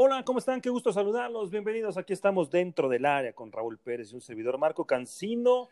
Hola, 0.00 0.24
¿cómo 0.24 0.38
están? 0.38 0.60
Qué 0.60 0.70
gusto 0.70 0.92
saludarlos. 0.92 1.50
Bienvenidos. 1.50 1.96
Aquí 1.96 2.12
estamos 2.12 2.50
dentro 2.50 2.88
del 2.88 3.04
área 3.04 3.32
con 3.32 3.50
Raúl 3.50 3.78
Pérez 3.78 4.12
y 4.12 4.14
un 4.14 4.20
servidor 4.20 4.56
Marco 4.56 4.86
Cancino. 4.86 5.70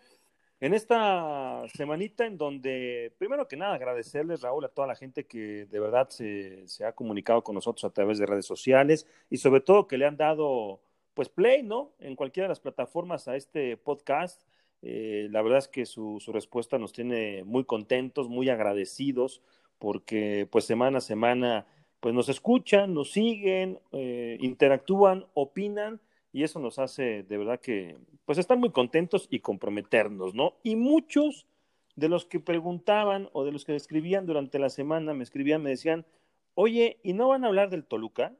En 0.59 0.75
esta 0.75 1.63
semanita 1.73 2.27
en 2.27 2.37
donde, 2.37 3.13
primero 3.19 3.47
que 3.47 3.57
nada, 3.57 3.77
agradecerles, 3.77 4.41
Raúl, 4.41 4.65
a 4.65 4.69
toda 4.69 4.89
la 4.89 4.97
gente 4.97 5.29
que 5.29 5.67
de 5.67 5.79
verdad 5.79 6.09
se, 6.11 6.67
ha 6.85 6.91
comunicado 6.91 7.45
con 7.45 7.55
nosotros 7.55 7.85
a 7.85 7.91
través 7.91 8.19
de 8.19 8.27
redes 8.27 8.47
sociales 8.47 9.07
y 9.31 9.37
sobre 9.37 9.61
todo 9.61 9.87
que 9.87 9.97
le 9.97 10.07
han 10.07 10.17
dado, 10.17 10.81
pues, 11.15 11.29
play, 11.29 11.63
¿no? 11.63 11.93
En 12.01 12.17
cualquiera 12.17 12.47
de 12.47 12.51
las 12.51 12.59
plataformas 12.59 13.29
a 13.29 13.37
este 13.37 13.77
podcast. 13.77 14.43
Eh, 14.83 15.29
la 15.31 15.41
verdad 15.41 15.59
es 15.59 15.69
que 15.69 15.87
su, 15.87 16.19
su 16.19 16.33
respuesta 16.33 16.79
nos 16.79 16.93
tiene 16.93 17.45
muy 17.45 17.63
contentos, 17.63 18.29
muy 18.29 18.49
agradecidos, 18.49 19.41
porque 19.79 20.49
pues 20.51 20.65
semana 20.65 20.99
a 20.99 21.01
semana 21.01 21.65
pues 22.07 22.15
nos 22.15 22.29
escuchan, 22.29 22.95
nos 22.95 23.11
siguen, 23.11 23.81
eh, 23.91 24.39
interactúan, 24.41 25.27
opinan 25.35 26.01
y 26.33 26.45
eso 26.45 26.61
nos 26.61 26.79
hace 26.79 27.25
de 27.25 27.37
verdad 27.37 27.59
que 27.59 27.99
pues 28.25 28.39
estar 28.39 28.57
muy 28.57 28.71
contentos 28.71 29.27
y 29.29 29.41
comprometernos, 29.41 30.33
¿no? 30.33 30.55
Y 30.63 30.77
muchos 30.77 31.49
de 31.97 32.09
los 32.09 32.25
que 32.25 32.39
preguntaban 32.39 33.29
o 33.33 33.45
de 33.45 33.51
los 33.51 33.65
que 33.65 33.75
escribían 33.75 34.25
durante 34.25 34.61
la 34.61 34.71
semana, 34.71 35.15
me 35.15 35.25
escribían, 35.25 35.65
me 35.65 35.71
decían, 35.71 36.07
oye, 36.55 37.01
¿y 37.03 37.13
no 37.13 37.27
van 37.27 37.43
a 37.43 37.49
hablar 37.49 37.71
del 37.71 37.85
Toluca? 37.85 38.33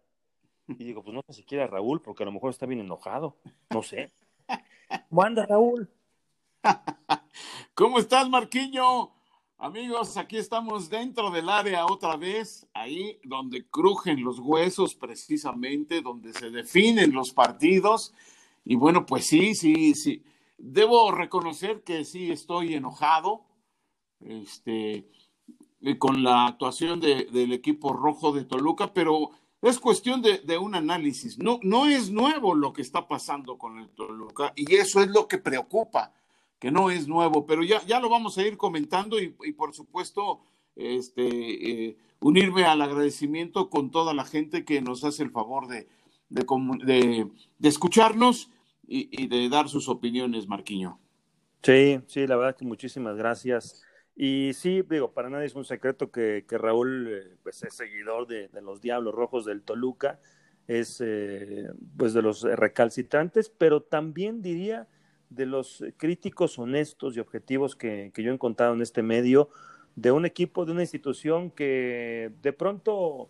Y 0.69 0.85
digo, 0.85 1.03
pues 1.03 1.17
no 1.17 1.23
sé 1.27 1.33
siquiera 1.33 1.67
Raúl, 1.67 2.01
porque 2.01 2.23
a 2.23 2.27
lo 2.27 2.31
mejor 2.31 2.51
está 2.51 2.67
bien 2.67 2.79
enojado, 2.79 3.35
no 3.71 3.83
sé. 3.83 4.13
¿Cómo 5.11 5.23
anda 5.25 5.45
Raúl? 5.45 5.91
¿Cómo 7.75 7.99
estás, 7.99 8.29
Marquiño? 8.29 9.16
Amigos, 9.59 10.19
aquí 10.19 10.37
estamos 10.37 10.91
dentro 10.91 11.31
del 11.31 11.49
área 11.49 11.87
otra 11.87 12.19
vez, 12.19 12.67
ahí 12.75 13.19
donde 13.25 13.65
crujen 13.65 14.23
los 14.23 14.39
huesos 14.39 14.95
precisamente, 14.95 16.03
donde 16.03 16.35
se 16.35 16.51
definen 16.51 17.15
los 17.15 17.31
partidos. 17.31 18.13
Y 18.67 18.77
bueno, 18.77 19.07
pues 19.07 19.27
sí, 19.27 19.55
sí, 19.55 19.95
sí. 19.95 20.23
Debo 20.59 21.11
reconocer 21.11 21.83
que 21.83 22.05
sí 22.05 22.31
estoy 22.31 22.75
enojado 22.75 23.47
este, 24.21 25.09
con 25.99 26.23
la 26.23 26.49
actuación 26.49 27.01
de, 27.01 27.25
del 27.25 27.53
equipo 27.55 27.95
rojo 27.95 28.33
de 28.33 28.45
Toluca, 28.45 28.93
pero 28.93 29.31
es 29.63 29.81
cuestión 29.81 30.21
de, 30.21 30.37
de, 30.41 30.59
un 30.59 30.75
análisis. 30.75 31.39
No, 31.39 31.61
no 31.63 31.87
es 31.87 32.11
nuevo 32.11 32.55
lo 32.55 32.75
que 32.75 32.83
está 32.83 33.09
pasando 33.09 33.57
con 33.57 33.79
el 33.79 33.89
Toluca 33.89 34.53
y 34.55 34.75
eso 34.75 35.01
es 35.01 35.09
lo 35.09 35.27
que 35.27 35.39
preocupa 35.39 36.13
no 36.71 36.91
es 36.91 37.09
nuevo, 37.09 37.47
pero 37.47 37.63
ya, 37.63 37.85
ya 37.87 38.01
lo 38.01 38.09
vamos 38.09 38.39
a 38.39 38.43
ir 38.43 38.57
comentando 38.57 39.19
y, 39.21 39.29
por 39.53 39.75
supuesto 39.75 40.41
este, 40.75 41.23
eh, 41.89 41.97
unirme 42.21 42.65
al 42.65 42.83
agradecimiento 42.83 43.71
con 43.71 43.91
toda 43.91 44.15
la 44.15 44.25
gente 44.25 44.65
que 44.65 44.81
nos 44.81 45.05
hace 45.05 45.23
el 45.23 45.31
favor 45.31 45.69
de, 45.69 45.89
de, 46.29 47.29
escucharnos 47.63 48.51
y, 48.87 49.27
de 49.27 49.49
dar 49.49 49.69
sus 49.69 49.89
opiniones, 49.89 50.47
Marquiño. 50.49 50.99
Sí, 51.63 52.01
sí, 52.07 52.27
la 52.27 52.37
verdad 52.37 52.57
que 52.57 52.65
muchísimas 52.65 53.17
gracias. 53.17 53.83
Y 54.15 54.53
sí, 54.55 54.83
digo, 54.89 55.13
para 55.13 55.29
nadie 55.29 55.47
es 55.47 55.55
un 55.55 55.65
secreto 55.65 56.11
que, 56.11 56.45
que 56.49 56.57
Raúl 56.57 57.09
eh, 57.09 57.37
pues, 57.43 57.63
es 57.63 57.75
seguidor 57.75 58.27
de, 58.27 58.49
de, 58.49 58.63
los 58.63 58.81
Diablos 58.81 59.15
Rojos 59.15 59.45
del 59.45 59.63
Toluca, 59.63 60.21
es 60.67 61.03
eh, 61.05 61.69
pues 61.97 62.15
de 62.15 62.23
los 62.23 62.43
recalcitrantes, 62.43 63.51
pero 63.51 63.83
también 63.83 64.43
diría 64.43 64.89
de 65.31 65.47
los 65.47 65.85
críticos 65.97 66.59
honestos 66.59 67.17
y 67.17 67.21
objetivos 67.21 67.77
que, 67.77 68.11
que, 68.15 68.23
yo 68.23 68.31
he 68.31 68.35
encontrado 68.35 68.75
en 68.75 68.83
este 68.83 69.03
medio, 69.03 69.49
de 69.97 70.13
un 70.13 70.27
equipo, 70.27 70.65
de 70.67 70.73
una 70.73 70.83
institución 70.83 71.51
que 71.51 72.31
de 72.43 72.53
pronto 72.53 73.29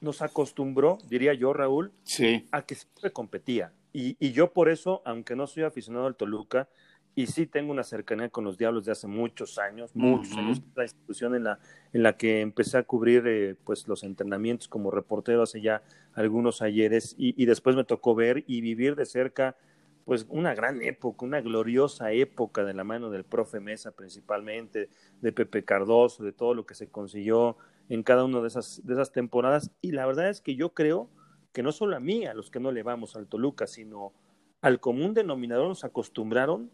nos 0.00 0.22
acostumbró, 0.22 0.98
diría 1.08 1.34
yo, 1.34 1.52
Raúl, 1.52 1.92
sí. 2.04 2.46
a 2.52 2.62
que 2.62 2.74
siempre 2.74 3.10
competía. 3.10 3.72
Y, 3.92 4.16
y, 4.20 4.32
yo 4.32 4.52
por 4.52 4.68
eso, 4.68 5.02
aunque 5.04 5.34
no 5.34 5.46
soy 5.46 5.62
aficionado 5.62 6.06
al 6.06 6.16
Toluca, 6.16 6.68
y 7.16 7.26
sí 7.28 7.46
tengo 7.46 7.70
una 7.72 7.84
cercanía 7.84 8.28
con 8.28 8.44
los 8.44 8.58
Diablos 8.58 8.84
de 8.84 8.92
hace 8.92 9.06
muchos 9.06 9.56
años, 9.58 9.94
muchos 9.94 10.32
uh 10.32 10.36
-huh. 10.36 10.38
años, 10.40 10.62
la 10.74 10.82
institución 10.82 11.34
en 11.36 11.44
la, 11.44 11.58
en 11.92 12.02
la 12.02 12.16
que 12.16 12.40
empecé 12.40 12.76
a 12.76 12.82
cubrir 12.82 13.22
eh, 13.26 13.54
pues 13.64 13.86
los 13.86 14.02
entrenamientos 14.02 14.66
como 14.68 14.90
reportero 14.90 15.42
hace 15.42 15.60
ya 15.60 15.82
algunos 16.12 16.60
ayeres, 16.60 17.14
y, 17.16 17.40
y 17.40 17.46
después 17.46 17.76
me 17.76 17.84
tocó 17.84 18.14
ver 18.14 18.44
y 18.46 18.60
vivir 18.60 18.96
de 18.96 19.06
cerca 19.06 19.56
pues 20.04 20.26
una 20.28 20.54
gran 20.54 20.82
época, 20.82 21.24
una 21.24 21.40
gloriosa 21.40 22.12
época 22.12 22.64
de 22.64 22.74
la 22.74 22.84
mano 22.84 23.10
del 23.10 23.24
profe 23.24 23.60
Mesa 23.60 23.92
principalmente, 23.92 24.90
de 25.20 25.32
Pepe 25.32 25.64
Cardoso, 25.64 26.24
de 26.24 26.32
todo 26.32 26.54
lo 26.54 26.66
que 26.66 26.74
se 26.74 26.90
consiguió 26.90 27.56
en 27.88 28.02
cada 28.02 28.24
una 28.24 28.40
de 28.40 28.48
esas, 28.48 28.82
de 28.84 28.94
esas 28.94 29.12
temporadas. 29.12 29.70
Y 29.80 29.92
la 29.92 30.06
verdad 30.06 30.28
es 30.28 30.40
que 30.40 30.56
yo 30.56 30.74
creo 30.74 31.08
que 31.52 31.62
no 31.62 31.72
solo 31.72 31.96
a 31.96 32.00
mí, 32.00 32.26
a 32.26 32.34
los 32.34 32.50
que 32.50 32.60
no 32.60 32.72
le 32.72 32.82
vamos 32.82 33.16
al 33.16 33.28
Toluca, 33.28 33.66
sino 33.66 34.12
al 34.60 34.80
común 34.80 35.14
denominador 35.14 35.68
nos 35.68 35.84
acostumbraron 35.84 36.70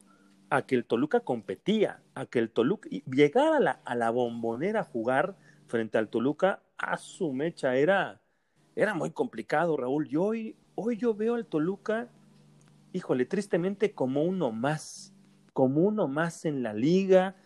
a 0.49 0.63
que 0.63 0.75
el 0.75 0.85
Toluca 0.85 1.21
competía, 1.21 2.03
a 2.15 2.27
que 2.27 2.41
el 2.41 2.51
Toluca 2.51 2.89
llegar 2.89 3.53
a 3.53 3.61
la, 3.61 3.71
a 3.85 3.95
la 3.95 4.11
bombonera 4.11 4.81
a 4.81 4.85
jugar 4.85 5.37
frente 5.67 5.99
al 5.99 6.09
Toluca, 6.09 6.63
a 6.77 6.97
su 6.97 7.33
mecha 7.33 7.77
era, 7.77 8.21
era 8.75 8.95
muy 8.95 9.13
complicado, 9.13 9.77
Raúl. 9.77 10.09
Y 10.11 10.17
hoy, 10.17 10.57
hoy 10.75 10.97
yo 10.97 11.15
veo 11.15 11.37
al 11.37 11.47
Toluca 11.47 12.09
híjole, 12.93 13.25
tristemente 13.25 13.93
como 13.93 14.23
uno 14.23 14.53
más, 14.53 15.13
como 15.53 15.83
uno 15.83 16.09
más 16.09 16.45
en 16.45 16.63
la 16.63 16.73
liga. 16.73 17.37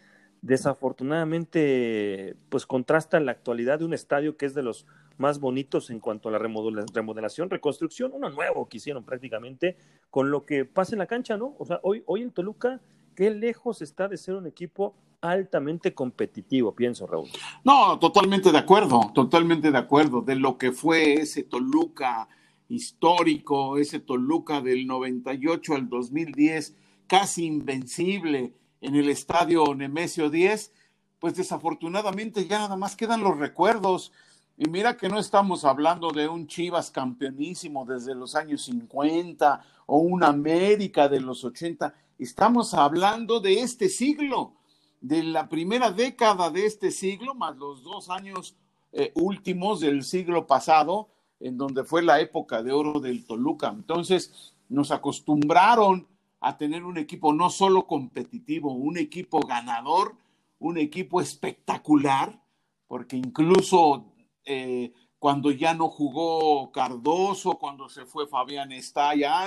Desafortunadamente, 0.43 2.37
pues 2.51 2.67
contrasta 2.67 3.19
la 3.21 3.33
actualidad 3.33 3.79
de 3.79 3.87
un 3.87 3.95
estadio 3.95 4.37
que 4.37 4.47
es 4.47 4.55
de 4.55 4.63
los 4.63 4.87
más 5.17 5.41
bonitos 5.41 5.91
en 5.91 6.01
cuanto 6.01 6.29
a 6.29 6.33
la 6.33 6.39
remodelación, 6.39 7.49
reconstrucción, 7.49 8.13
uno 8.13 8.31
nuevo 8.31 8.69
que 8.69 8.79
hicieron 8.79 9.05
prácticamente, 9.05 9.77
con 10.11 10.31
lo 10.31 10.45
que 10.45 10.65
pasa 10.65 10.95
en 10.95 10.99
la 10.99 11.07
cancha, 11.07 11.37
¿no? 11.37 11.55
O 11.59 11.65
sea, 11.65 11.81
hoy, 11.83 12.03
hoy 12.07 12.23
en 12.23 12.31
Toluca, 12.31 12.81
qué 13.15 13.31
lejos 13.31 13.81
está 13.81 14.09
de 14.09 14.17
ser 14.17 14.35
un 14.35 14.47
equipo 14.47 14.97
altamente 15.21 15.95
competitivo, 15.95 16.75
pienso, 16.75 17.07
Raúl. 17.07 17.29
No, 17.65 17.99
totalmente 17.99 18.53
de 18.53 18.59
acuerdo, 18.59 19.13
totalmente 19.15 19.71
de 19.71 19.79
acuerdo, 19.79 20.21
de 20.21 20.35
lo 20.35 20.59
que 20.59 20.73
fue 20.73 21.15
ese 21.15 21.45
Toluca 21.45 22.29
histórico, 22.69 23.79
ese 23.79 24.01
Toluca 24.01 24.61
del 24.61 24.87
98 24.87 25.75
al 25.75 25.89
2010, 25.89 26.75
casi 27.07 27.45
invencible 27.45 28.55
en 28.81 28.95
el 28.95 29.09
estadio 29.09 29.75
Nemesio 29.75 30.31
10, 30.31 30.73
pues 31.19 31.37
desafortunadamente 31.37 32.47
ya 32.47 32.59
nada 32.59 32.77
más 32.77 32.97
quedan 32.97 33.23
los 33.23 33.39
recuerdos. 33.39 34.13
Y 34.57 34.69
mira 34.69 34.97
que 34.97 35.09
no 35.09 35.19
estamos 35.19 35.65
hablando 35.65 36.11
de 36.11 36.29
un 36.29 36.47
Chivas 36.47 36.91
campeonísimo 36.91 37.85
desde 37.85 38.15
los 38.15 38.37
años 38.37 38.63
50 38.63 39.65
o 39.87 39.99
un 39.99 40.23
América 40.23 41.09
de 41.09 41.21
los 41.21 41.45
80, 41.45 41.95
estamos 42.19 42.75
hablando 42.75 43.41
de 43.41 43.61
este 43.61 43.89
siglo, 43.89 44.55
de 45.01 45.23
la 45.23 45.49
primera 45.49 45.91
década 45.91 46.51
de 46.51 46.67
este 46.67 46.91
siglo, 46.91 47.35
más 47.35 47.57
los 47.57 47.83
dos 47.83 48.09
años 48.09 48.57
eh, 48.93 49.13
últimos 49.15 49.81
del 49.81 50.05
siglo 50.05 50.47
pasado, 50.47 51.09
en 51.45 51.59
donde 51.59 51.85
fue 51.85 52.03
la 52.03 52.21
época 52.21 52.63
de 52.63 52.73
oro 52.73 53.01
del 53.01 53.27
Toluca. 53.27 53.69
Entonces, 53.69 54.55
nos 54.71 54.91
acostumbraron 54.91 56.09
a 56.41 56.57
tener 56.57 56.85
un 56.85 56.97
equipo 56.97 57.35
no 57.35 57.51
solo 57.51 57.87
competitivo, 57.87 58.73
un 58.73 58.97
equipo 58.97 59.41
ganador, 59.41 60.17
un 60.59 60.79
equipo 60.79 61.21
espectacular, 61.21 62.41
porque 62.87 63.17
incluso 63.19 64.07
eh, 64.47 64.95
cuando 65.19 65.51
ya 65.51 65.75
no 65.75 65.89
jugó 65.89 66.73
Cardoso, 66.73 67.59
cuando 67.59 67.91
se 67.91 68.07
fue 68.07 68.27
Fabián 68.27 68.73
Estalla, 68.73 69.47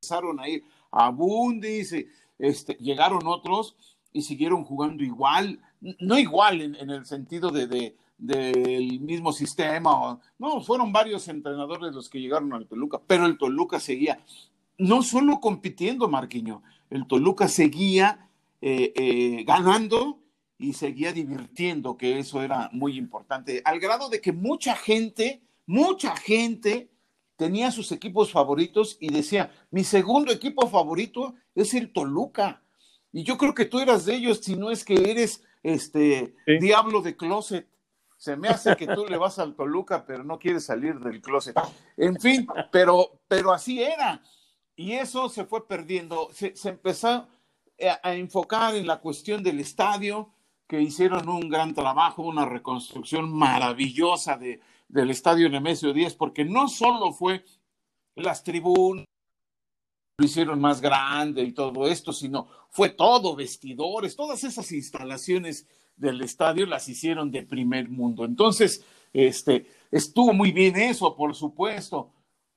empezaron 0.00 0.40
a 0.40 0.48
ir 0.48 0.64
a 0.90 1.10
Bundis, 1.10 1.94
este, 2.38 2.78
llegaron 2.80 3.26
otros 3.26 3.76
y 4.10 4.22
siguieron 4.22 4.64
jugando 4.64 5.04
igual, 5.04 5.60
no 6.00 6.18
igual 6.18 6.62
en, 6.62 6.76
en 6.76 6.88
el 6.88 7.04
sentido 7.04 7.50
de 7.50 7.94
del 8.18 9.00
mismo 9.00 9.32
sistema. 9.32 10.18
No, 10.38 10.60
fueron 10.60 10.92
varios 10.92 11.28
entrenadores 11.28 11.94
los 11.94 12.08
que 12.08 12.20
llegaron 12.20 12.52
al 12.52 12.66
Toluca, 12.66 13.00
pero 13.06 13.26
el 13.26 13.38
Toluca 13.38 13.80
seguía 13.80 14.20
no 14.78 15.02
solo 15.02 15.40
compitiendo, 15.40 16.08
Marquiño, 16.08 16.62
el 16.90 17.06
Toluca 17.06 17.48
seguía 17.48 18.28
eh, 18.60 18.92
eh, 18.94 19.44
ganando 19.44 20.20
y 20.58 20.72
seguía 20.72 21.12
divirtiendo, 21.12 21.96
que 21.96 22.18
eso 22.18 22.42
era 22.42 22.70
muy 22.72 22.96
importante, 22.96 23.62
al 23.64 23.78
grado 23.80 24.08
de 24.08 24.20
que 24.20 24.32
mucha 24.32 24.74
gente, 24.74 25.42
mucha 25.66 26.16
gente 26.16 26.90
tenía 27.36 27.70
sus 27.70 27.92
equipos 27.92 28.32
favoritos 28.32 28.96
y 29.00 29.12
decía, 29.12 29.52
mi 29.70 29.84
segundo 29.84 30.32
equipo 30.32 30.68
favorito 30.68 31.34
es 31.54 31.74
el 31.74 31.92
Toluca. 31.92 32.62
Y 33.12 33.24
yo 33.24 33.36
creo 33.36 33.54
que 33.54 33.66
tú 33.66 33.78
eras 33.80 34.06
de 34.06 34.14
ellos, 34.14 34.40
si 34.42 34.56
no 34.56 34.70
es 34.70 34.84
que 34.84 35.10
eres 35.10 35.42
este 35.62 36.34
sí. 36.46 36.58
diablo 36.58 37.02
de 37.02 37.16
closet. 37.16 37.66
Se 38.16 38.36
me 38.36 38.48
hace 38.48 38.76
que 38.76 38.86
tú 38.86 39.06
le 39.06 39.16
vas 39.16 39.38
al 39.38 39.54
Toluca, 39.54 40.04
pero 40.06 40.24
no 40.24 40.38
quieres 40.38 40.64
salir 40.64 40.98
del 40.98 41.20
closet. 41.20 41.56
En 41.96 42.18
fin, 42.18 42.46
pero, 42.72 43.20
pero 43.28 43.52
así 43.52 43.82
era. 43.82 44.22
Y 44.74 44.92
eso 44.92 45.28
se 45.28 45.44
fue 45.44 45.66
perdiendo. 45.66 46.28
Se, 46.32 46.56
se 46.56 46.70
empezó 46.70 47.08
a, 47.08 47.28
a, 48.02 48.14
enfocar 48.14 48.74
en 48.74 48.86
la 48.86 49.00
cuestión 49.00 49.42
del 49.42 49.60
estadio, 49.60 50.30
que 50.66 50.80
hicieron 50.80 51.28
un 51.28 51.48
gran 51.48 51.74
trabajo, 51.74 52.22
una 52.22 52.46
reconstrucción 52.46 53.32
maravillosa 53.32 54.36
de, 54.36 54.60
del 54.88 55.10
estadio 55.10 55.48
Nemesio 55.48 55.92
10, 55.92 56.14
porque 56.14 56.44
no 56.44 56.68
solo 56.68 57.12
fue 57.12 57.44
las 58.14 58.42
tribunas, 58.42 59.04
lo 60.18 60.24
hicieron 60.24 60.60
más 60.60 60.80
grande 60.80 61.42
y 61.42 61.52
todo 61.52 61.86
esto, 61.86 62.12
sino 62.12 62.48
fue 62.70 62.88
todo, 62.90 63.36
vestidores, 63.36 64.16
todas 64.16 64.44
esas 64.44 64.72
instalaciones 64.72 65.66
del 65.96 66.20
estadio 66.22 66.66
las 66.66 66.88
hicieron 66.88 67.30
de 67.30 67.42
primer 67.42 67.88
mundo. 67.88 68.24
Entonces, 68.24 68.84
este, 69.12 69.66
estuvo 69.90 70.32
muy 70.32 70.52
bien 70.52 70.76
eso, 70.76 71.16
por 71.16 71.34
supuesto, 71.34 72.12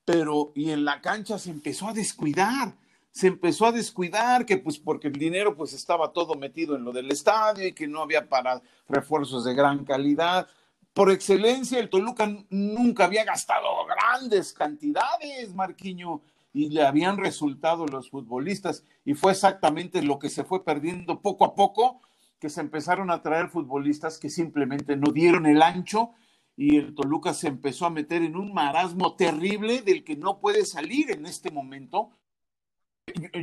pero 0.05 0.51
y 0.55 0.71
en 0.71 0.85
la 0.85 1.01
cancha 1.01 1.39
se 1.39 1.51
empezó 1.51 1.87
a 1.87 1.93
descuidar 1.93 2.73
se 3.11 3.27
empezó 3.27 3.65
a 3.65 3.71
descuidar, 3.71 4.45
que 4.45 4.57
pues 4.57 4.77
porque 4.77 5.07
el 5.07 5.13
dinero 5.13 5.55
pues 5.55 5.73
estaba 5.73 6.13
todo 6.13 6.35
metido 6.35 6.75
en 6.75 6.83
lo 6.83 6.91
del 6.91 7.11
estadio 7.11 7.67
y 7.67 7.73
que 7.73 7.87
no 7.87 8.01
había 8.01 8.29
para 8.29 8.61
refuerzos 8.87 9.43
de 9.45 9.53
gran 9.53 9.83
calidad. 9.83 10.47
Por 10.93 11.11
excelencia, 11.11 11.79
el 11.79 11.89
Toluca 11.89 12.29
nunca 12.49 13.05
había 13.05 13.23
gastado 13.23 13.67
grandes 13.85 14.53
cantidades, 14.53 15.53
Marquiño, 15.53 16.21
y 16.53 16.69
le 16.69 16.83
habían 16.83 17.17
resultado 17.17 17.85
los 17.85 18.09
futbolistas, 18.09 18.83
y 19.05 19.13
fue 19.13 19.33
exactamente 19.33 20.01
lo 20.01 20.17
que 20.17 20.29
se 20.29 20.43
fue 20.43 20.63
perdiendo 20.63 21.21
poco 21.21 21.45
a 21.45 21.55
poco, 21.55 22.01
que 22.39 22.49
se 22.49 22.61
empezaron 22.61 23.11
a 23.11 23.21
traer 23.21 23.49
futbolistas 23.49 24.17
que 24.17 24.29
simplemente 24.29 24.95
no 24.95 25.11
dieron 25.11 25.45
el 25.45 25.61
ancho 25.61 26.11
y 26.55 26.77
el 26.77 26.95
Toluca 26.95 27.33
se 27.33 27.47
empezó 27.47 27.85
a 27.85 27.89
meter 27.89 28.21
en 28.21 28.35
un 28.35 28.53
marasmo 28.53 29.15
terrible 29.15 29.81
del 29.81 30.03
que 30.03 30.15
no 30.15 30.39
puede 30.39 30.65
salir 30.65 31.11
en 31.11 31.25
este 31.25 31.51
momento 31.51 32.11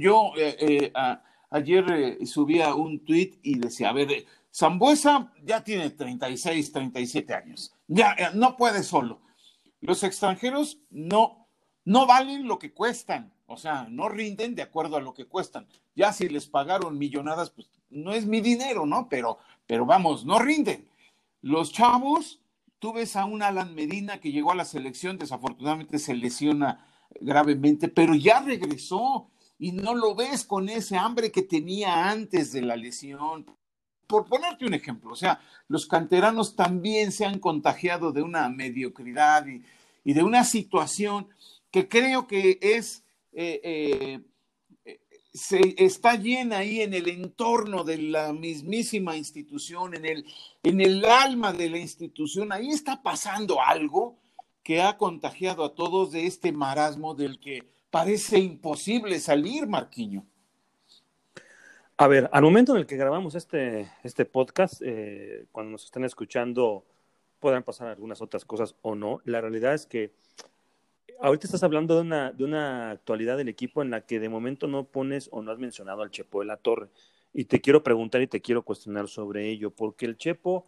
yo 0.00 0.32
eh, 0.37 0.56
eh, 0.58 0.93
ayer 1.50 1.84
eh, 1.90 2.26
subía 2.26 2.75
un 2.75 3.04
tweet 3.04 3.38
y 3.43 3.58
decía, 3.58 3.90
a 3.90 3.93
ver, 3.93 4.26
Zambuesa 4.54 5.32
ya 5.43 5.62
tiene 5.62 5.90
36, 5.90 6.72
37 6.72 7.34
años, 7.34 7.75
ya 7.87 8.14
no 8.34 8.56
puede 8.56 8.82
solo. 8.82 9.20
Los 9.81 10.02
extranjeros 10.02 10.78
no, 10.90 11.48
no 11.84 12.06
valen 12.06 12.46
lo 12.48 12.58
que 12.58 12.72
cuestan, 12.72 13.32
o 13.46 13.56
sea, 13.56 13.87
no 13.90 14.08
rinden 14.08 14.54
de 14.54 14.62
acuerdo 14.62 14.96
a 14.96 15.00
lo 15.00 15.14
que 15.14 15.26
cuestan. 15.26 15.66
Ya 15.94 16.12
si 16.12 16.28
les 16.28 16.46
pagaron 16.46 16.98
millonadas, 16.98 17.50
pues 17.50 17.70
no 17.96 18.12
es 18.12 18.26
mi 18.26 18.40
dinero, 18.40 18.87
¿no? 18.87 19.08
Pero, 19.08 19.38
pero 19.66 19.87
vamos, 19.87 20.25
no 20.25 20.38
rinden. 20.38 20.87
Los 21.43 21.72
chavos, 21.72 22.40
tú 22.78 22.93
ves 22.93 23.16
a 23.16 23.25
un 23.25 23.43
Alan 23.43 23.75
Medina 23.75 24.20
que 24.20 24.32
llegó 24.32 24.52
a 24.52 24.56
la 24.56 24.64
selección, 24.64 25.19
desafortunadamente 25.19 25.98
se 25.98 26.14
lesiona 26.14 26.87
gravemente, 27.20 27.88
pero 27.88 28.14
ya 28.14 28.40
regresó 28.40 29.31
y 29.58 29.72
no 29.72 29.94
lo 29.94 30.14
ves 30.14 30.44
con 30.44 30.69
ese 30.69 30.96
hambre 30.96 31.32
que 31.32 31.43
tenía 31.43 32.10
antes 32.10 32.52
de 32.52 32.62
la 32.62 32.76
lesión. 32.76 33.46
Por 34.06 34.26
ponerte 34.26 34.66
un 34.66 34.75
ejemplo, 34.75 35.12
o 35.12 35.16
sea, 35.16 35.40
los 35.69 35.87
canteranos 35.87 36.54
también 36.54 37.10
se 37.10 37.25
han 37.25 37.40
contagiado 37.40 38.12
de 38.12 38.22
una 38.22 38.48
mediocridad 38.48 39.46
y, 39.46 39.62
de 40.12 40.22
una 40.22 40.44
situación 40.44 41.28
que 41.72 41.88
creo 41.88 42.28
que 42.28 42.60
es, 42.62 43.02
eh, 43.32 43.60
eh, 43.64 44.20
se 45.36 45.74
está 45.76 46.16
llena 46.16 46.58
ahí 46.58 46.80
en 46.80 46.94
el 46.94 47.08
entorno 47.08 47.84
de 47.84 47.98
la 47.98 48.32
mismísima 48.32 49.16
institución, 49.16 49.94
en 49.94 50.06
el, 50.06 50.24
en 50.62 50.80
el 50.80 51.04
alma 51.04 51.52
de 51.52 51.68
la 51.68 51.78
institución, 51.78 52.52
ahí 52.52 52.70
está 52.70 53.02
pasando 53.02 53.60
algo 53.60 54.18
que 54.62 54.80
ha 54.80 54.96
contagiado 54.96 55.64
a 55.64 55.74
todos 55.74 56.12
de 56.12 56.26
este 56.26 56.52
marasmo 56.52 57.14
del 57.14 57.38
que 57.38 57.68
parece 57.90 58.38
imposible 58.38 59.20
salir, 59.20 59.66
Marquiño. 59.66 60.26
A 61.98 62.08
ver, 62.08 62.28
al 62.32 62.42
momento 62.42 62.72
en 62.72 62.78
el 62.78 62.86
que 62.86 62.96
grabamos 62.96 63.34
este, 63.34 63.90
este 64.02 64.24
podcast, 64.24 64.80
eh, 64.84 65.46
cuando 65.52 65.72
nos 65.72 65.84
están 65.84 66.04
escuchando, 66.04 66.84
podrán 67.40 67.62
pasar 67.62 67.88
algunas 67.88 68.22
otras 68.22 68.44
cosas 68.44 68.74
o 68.82 68.94
no. 68.94 69.20
La 69.24 69.40
realidad 69.40 69.74
es 69.74 69.86
que 69.86 70.12
ahorita 71.20 71.46
estás 71.46 71.62
hablando 71.62 71.94
de 71.94 72.02
una, 72.02 72.32
de 72.32 72.44
una 72.44 72.90
actualidad 72.90 73.36
del 73.36 73.48
equipo 73.48 73.82
en 73.82 73.90
la 73.90 74.02
que 74.02 74.20
de 74.20 74.28
momento 74.28 74.66
no 74.66 74.84
pones 74.84 75.28
o 75.32 75.42
no 75.42 75.52
has 75.52 75.58
mencionado 75.58 76.02
al 76.02 76.10
Chepo 76.10 76.40
de 76.40 76.46
la 76.46 76.56
Torre. 76.56 76.88
Y 77.32 77.44
te 77.44 77.60
quiero 77.60 77.82
preguntar 77.82 78.22
y 78.22 78.26
te 78.26 78.40
quiero 78.40 78.62
cuestionar 78.62 79.08
sobre 79.08 79.48
ello, 79.48 79.70
porque 79.70 80.06
el 80.06 80.16
Chepo, 80.16 80.66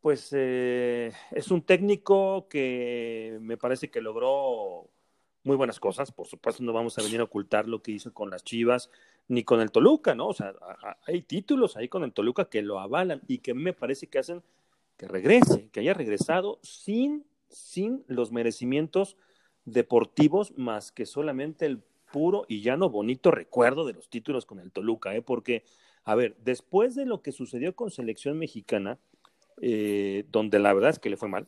pues 0.00 0.30
eh, 0.32 1.12
es 1.30 1.50
un 1.50 1.62
técnico 1.62 2.48
que 2.48 3.38
me 3.40 3.56
parece 3.56 3.90
que 3.90 4.00
logró 4.00 4.88
muy 5.44 5.56
buenas 5.56 5.78
cosas. 5.80 6.12
Por 6.12 6.26
supuesto, 6.26 6.62
no 6.62 6.72
vamos 6.72 6.98
a 6.98 7.02
venir 7.02 7.20
a 7.20 7.24
ocultar 7.24 7.68
lo 7.68 7.82
que 7.82 7.92
hizo 7.92 8.12
con 8.12 8.30
las 8.30 8.44
Chivas 8.44 8.90
ni 9.28 9.44
con 9.44 9.60
el 9.60 9.70
Toluca, 9.70 10.14
¿no? 10.14 10.28
O 10.28 10.34
sea, 10.34 10.54
hay 11.06 11.22
títulos 11.22 11.76
ahí 11.76 11.88
con 11.88 12.02
el 12.02 12.12
Toluca 12.12 12.46
que 12.46 12.62
lo 12.62 12.80
avalan 12.80 13.20
y 13.28 13.38
que 13.38 13.54
me 13.54 13.72
parece 13.72 14.08
que 14.08 14.18
hacen 14.18 14.42
que 14.96 15.06
regrese, 15.06 15.68
que 15.70 15.80
haya 15.80 15.94
regresado 15.94 16.58
sin, 16.62 17.24
sin 17.48 18.04
los 18.06 18.32
merecimientos 18.32 19.16
deportivos 19.72 20.56
más 20.56 20.92
que 20.92 21.06
solamente 21.06 21.66
el 21.66 21.82
puro 22.12 22.44
y 22.48 22.62
ya 22.62 22.76
no 22.76 22.90
bonito 22.90 23.30
recuerdo 23.30 23.86
de 23.86 23.92
los 23.92 24.08
títulos 24.08 24.46
con 24.46 24.58
el 24.58 24.72
Toluca, 24.72 25.14
¿eh? 25.14 25.22
Porque, 25.22 25.64
a 26.04 26.14
ver, 26.14 26.36
después 26.44 26.94
de 26.94 27.06
lo 27.06 27.22
que 27.22 27.32
sucedió 27.32 27.74
con 27.74 27.90
selección 27.90 28.38
mexicana, 28.38 28.98
eh, 29.62 30.24
donde 30.30 30.58
la 30.58 30.72
verdad 30.72 30.90
es 30.90 30.98
que 30.98 31.10
le 31.10 31.16
fue 31.16 31.28
mal, 31.28 31.46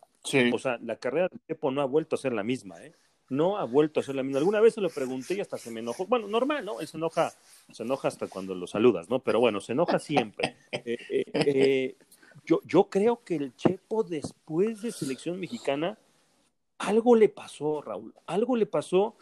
o 0.52 0.58
sea, 0.58 0.78
la 0.82 0.96
carrera 0.96 1.28
del 1.28 1.40
tiempo 1.40 1.70
no 1.70 1.80
ha 1.80 1.86
vuelto 1.86 2.16
a 2.16 2.18
ser 2.18 2.32
la 2.32 2.42
misma, 2.42 2.84
¿eh? 2.84 2.94
no 3.32 3.56
ha 3.56 3.64
vuelto 3.64 4.00
a 4.00 4.02
ser 4.02 4.14
la 4.14 4.22
misma. 4.22 4.38
Alguna 4.38 4.60
vez 4.60 4.74
se 4.74 4.80
lo 4.82 4.90
pregunté 4.90 5.34
y 5.34 5.40
hasta 5.40 5.56
se 5.56 5.70
me 5.70 5.80
enojó. 5.80 6.06
Bueno, 6.06 6.28
normal, 6.28 6.66
¿no? 6.66 6.80
Él 6.80 6.86
se 6.86 6.98
enoja, 6.98 7.32
se 7.72 7.82
enoja 7.82 8.08
hasta 8.08 8.26
cuando 8.28 8.54
lo 8.54 8.66
saludas, 8.66 9.08
¿no? 9.08 9.20
Pero 9.20 9.40
bueno, 9.40 9.60
se 9.60 9.72
enoja 9.72 9.98
siempre. 9.98 10.56
Eh, 10.84 10.98
eh, 11.10 11.24
eh, 11.34 11.96
yo, 12.44 12.60
yo 12.64 12.84
creo 12.84 13.22
que 13.22 13.36
el 13.36 13.54
Chepo 13.54 14.02
después 14.02 14.82
de 14.82 14.90
selección 14.90 15.38
mexicana, 15.38 15.96
algo 16.82 17.16
le 17.16 17.28
pasó, 17.28 17.80
Raúl, 17.82 18.14
algo 18.26 18.56
le 18.56 18.66
pasó 18.66 19.16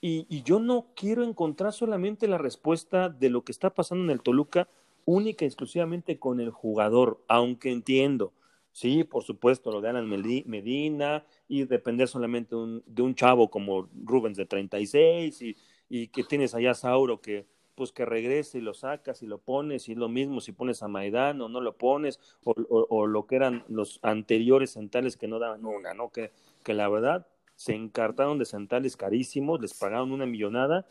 y, 0.00 0.42
yo 0.42 0.58
no 0.58 0.86
quiero 0.96 1.22
encontrar 1.22 1.72
solamente 1.72 2.26
la 2.26 2.38
respuesta 2.38 3.08
de 3.08 3.30
lo 3.30 3.44
que 3.44 3.52
está 3.52 3.70
pasando 3.70 4.04
en 4.04 4.10
el 4.10 4.22
Toluca 4.22 4.68
única 5.04 5.44
y 5.44 5.48
exclusivamente 5.48 6.18
con 6.18 6.40
el 6.40 6.50
jugador, 6.50 7.22
aunque 7.28 7.70
entiendo 7.70 8.32
Sí, 8.72 9.04
por 9.04 9.22
supuesto, 9.22 9.70
lo 9.70 9.82
de 9.82 9.90
Alan 9.90 10.08
Medina 10.08 11.26
y 11.46 11.64
depender 11.64 12.08
solamente 12.08 12.56
de 12.86 13.02
un 13.02 13.14
chavo 13.14 13.50
como 13.50 13.88
Rubens 14.02 14.38
de 14.38 14.46
36 14.46 15.42
y, 15.90 16.08
que 16.08 16.24
tienes 16.24 16.54
allá 16.54 16.72
Sauro 16.72 17.20
que 17.20 17.46
pues 17.74 17.92
que 17.92 18.04
regrese 18.04 18.58
y 18.58 18.60
lo 18.60 18.74
sacas 18.74 19.22
y 19.22 19.26
lo 19.26 19.38
pones 19.38 19.88
y 19.88 19.92
es 19.92 19.98
lo 19.98 20.08
mismo 20.08 20.40
si 20.40 20.52
pones 20.52 20.82
a 20.82 20.88
Maidán 20.88 21.40
o 21.40 21.48
no 21.48 21.60
lo 21.60 21.76
pones 21.76 22.20
o, 22.44 22.54
o, 22.68 23.06
lo 23.06 23.26
que 23.26 23.36
eran 23.36 23.64
los 23.68 23.98
anteriores 24.02 24.72
centrales 24.72 25.16
que 25.16 25.28
no 25.28 25.38
daban 25.38 25.64
una, 25.64 25.94
¿no? 25.94 26.10
Que, 26.10 26.30
que 26.62 26.74
la 26.74 26.88
verdad 26.88 27.26
se 27.56 27.74
encartaron 27.74 28.38
de 28.38 28.44
centrales 28.44 28.96
carísimos, 28.96 29.60
les 29.60 29.74
pagaron 29.74 30.12
una 30.12 30.26
millonada 30.26 30.86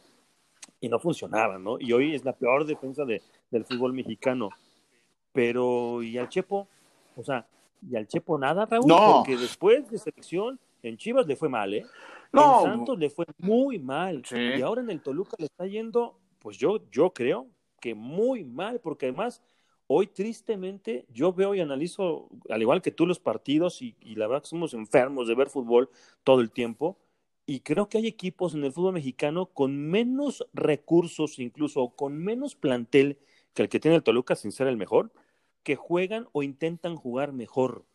y 0.79 0.89
no 0.89 0.99
funcionaban, 0.99 1.63
¿no? 1.63 1.77
Y 1.79 1.91
hoy 1.93 2.15
es 2.15 2.25
la 2.25 2.33
peor 2.33 2.65
defensa 2.65 3.05
de, 3.05 3.21
del 3.49 3.65
fútbol 3.65 3.93
mexicano. 3.93 4.49
Pero, 5.33 6.01
¿y 6.01 6.17
al 6.17 6.29
Chepo? 6.29 6.67
O 7.15 7.23
sea, 7.23 7.45
y 7.89 7.95
al 7.95 8.07
Chepo 8.07 8.37
nada, 8.37 8.65
Raúl, 8.65 8.87
porque 8.87 9.37
después 9.37 9.89
de 9.89 9.97
selección 9.97 10.59
en 10.83 10.97
Chivas 10.97 11.27
le 11.27 11.35
fue 11.35 11.49
mal, 11.49 11.73
¿eh? 11.73 11.85
No. 12.31 12.65
En 12.65 12.71
Santos 12.71 12.97
le 12.97 13.09
fue 13.09 13.25
muy 13.37 13.79
mal. 13.79 14.23
Y 14.31 14.61
ahora 14.61 14.81
en 14.81 14.89
el 14.89 15.01
Toluca 15.01 15.35
le 15.37 15.45
está 15.45 15.65
yendo, 15.65 16.15
pues 16.41 16.57
yo, 16.57 16.89
yo 16.91 17.13
creo 17.13 17.47
que 17.79 17.95
muy 17.95 18.43
mal, 18.43 18.81
porque 18.81 19.05
además 19.05 19.41
hoy 19.87 20.07
tristemente 20.07 21.05
yo 21.09 21.33
veo 21.33 21.53
y 21.55 21.61
analizo, 21.61 22.29
al 22.49 22.61
igual 22.61 22.81
que 22.81 22.91
tú, 22.91 23.05
los 23.05 23.19
partidos 23.19 23.81
y, 23.81 23.95
y 24.01 24.15
la 24.15 24.27
verdad 24.27 24.43
que 24.43 24.49
somos 24.49 24.73
enfermos 24.73 25.27
de 25.27 25.35
ver 25.35 25.49
fútbol 25.49 25.89
todo 26.23 26.41
el 26.41 26.51
tiempo. 26.51 26.97
Y 27.45 27.61
creo 27.61 27.89
que 27.89 27.97
hay 27.97 28.07
equipos 28.07 28.53
en 28.53 28.63
el 28.63 28.71
fútbol 28.71 28.93
mexicano 28.93 29.47
con 29.47 29.77
menos 29.77 30.45
recursos, 30.53 31.39
incluso 31.39 31.89
con 31.89 32.17
menos 32.17 32.55
plantel 32.55 33.19
que 33.53 33.63
el 33.63 33.69
que 33.69 33.79
tiene 33.79 33.97
el 33.97 34.03
Toluca, 34.03 34.35
sin 34.35 34.51
ser 34.51 34.67
el 34.67 34.77
mejor, 34.77 35.11
que 35.63 35.75
juegan 35.75 36.27
o 36.31 36.43
intentan 36.43 36.95
jugar 36.95 37.33
mejor. 37.33 37.85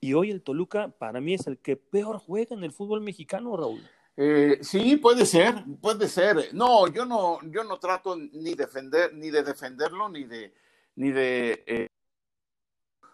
Y 0.00 0.14
hoy 0.14 0.30
el 0.30 0.42
Toluca 0.42 0.88
para 0.88 1.20
mí 1.20 1.34
es 1.34 1.46
el 1.46 1.58
que 1.58 1.76
peor 1.76 2.18
juega 2.18 2.54
en 2.54 2.64
el 2.64 2.72
fútbol 2.72 3.00
mexicano, 3.00 3.56
Raúl. 3.56 3.82
Eh, 4.16 4.58
sí, 4.62 4.96
puede 4.96 5.24
ser, 5.26 5.64
puede 5.80 6.08
ser. 6.08 6.54
No, 6.54 6.88
yo 6.88 7.06
no, 7.06 7.38
yo 7.50 7.64
no 7.64 7.78
trato 7.78 8.16
ni 8.16 8.54
defender, 8.54 9.14
ni 9.14 9.30
de 9.30 9.42
defenderlo, 9.42 10.08
ni 10.08 10.24
de, 10.24 10.54
ni 10.96 11.10
de 11.10 11.64
eh, 11.66 11.88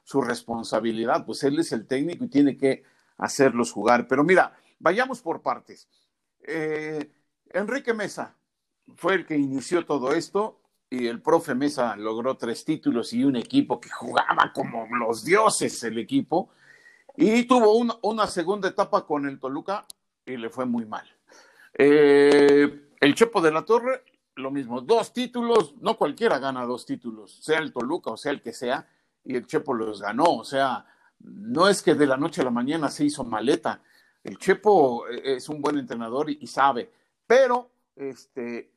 su 0.03 0.21
responsabilidad. 0.21 1.25
Pues 1.25 1.43
él 1.45 1.59
es 1.59 1.73
el 1.73 1.87
técnico 1.87 2.25
y 2.25 2.29
tiene 2.29 2.57
que 2.57 2.85
hacerlos 3.19 3.73
jugar. 3.73 4.07
Pero 4.09 4.25
mira, 4.25 4.57
vayamos 4.79 5.21
por 5.21 5.43
partes. 5.43 5.89
Eh, 6.43 7.11
Enrique 7.51 7.95
Mesa 7.95 8.37
fue 8.97 9.15
el 9.15 9.27
que 9.27 9.37
inició 9.37 9.85
todo 9.85 10.13
esto 10.13 10.61
y 10.89 11.09
el 11.09 11.21
profe 11.21 11.55
Mesa 11.55 11.97
logró 11.97 12.37
tres 12.37 12.65
títulos 12.65 13.13
y 13.13 13.25
un 13.25 13.37
equipo 13.37 13.81
que 13.81 13.91
jugaba 13.91 14.53
como 14.55 14.87
los 14.97 15.25
dioses 15.25 15.83
el 15.83 15.99
equipo. 15.99 16.51
Y 17.17 17.45
tuvo 17.45 17.77
una, 18.03 18.27
segunda 18.27 18.69
etapa 18.69 19.07
con 19.07 19.27
el 19.27 19.41
Toluca 19.41 19.87
y 20.27 20.37
le 20.37 20.51
fue 20.51 20.67
muy 20.67 20.85
mal. 20.85 21.07
Eh, 21.75 22.91
el 23.01 23.15
Chepo 23.15 23.41
de 23.41 23.53
la 23.53 23.65
Torre, 23.65 24.03
lo 24.35 24.51
mismo, 24.51 24.81
dos 24.81 25.13
títulos, 25.13 25.75
no 25.81 25.97
cualquiera 25.97 26.39
gana 26.39 26.67
dos 26.67 26.85
títulos, 26.85 27.39
sea 27.43 27.59
el 27.59 27.73
Toluca 27.73 28.11
o 28.11 28.17
sea 28.17 28.33
el 28.33 28.43
que 28.43 28.53
sea, 28.53 28.89
y 29.25 29.37
el 29.37 29.47
Chepo 29.47 29.75
los 29.75 30.03
ganó. 30.03 30.25
O 30.25 30.45
sea, 30.45 30.87
no 31.21 31.69
es 31.69 31.83
que 31.83 31.95
de 31.95 32.07
la 32.07 32.17
noche 32.17 32.41
a 32.41 32.45
la 32.45 32.51
mañana 32.51 32.91
se 32.91 33.05
hizo 33.05 33.25
maleta. 33.25 33.81
El 34.23 34.39
Chepo 34.39 35.07
eh, 35.09 35.37
es 35.37 35.49
un 35.49 35.61
buen 35.61 35.79
entrenador 35.79 36.31
y, 36.31 36.47
sabe, 36.47 36.91
pero 37.27 37.71
este, 37.95 38.71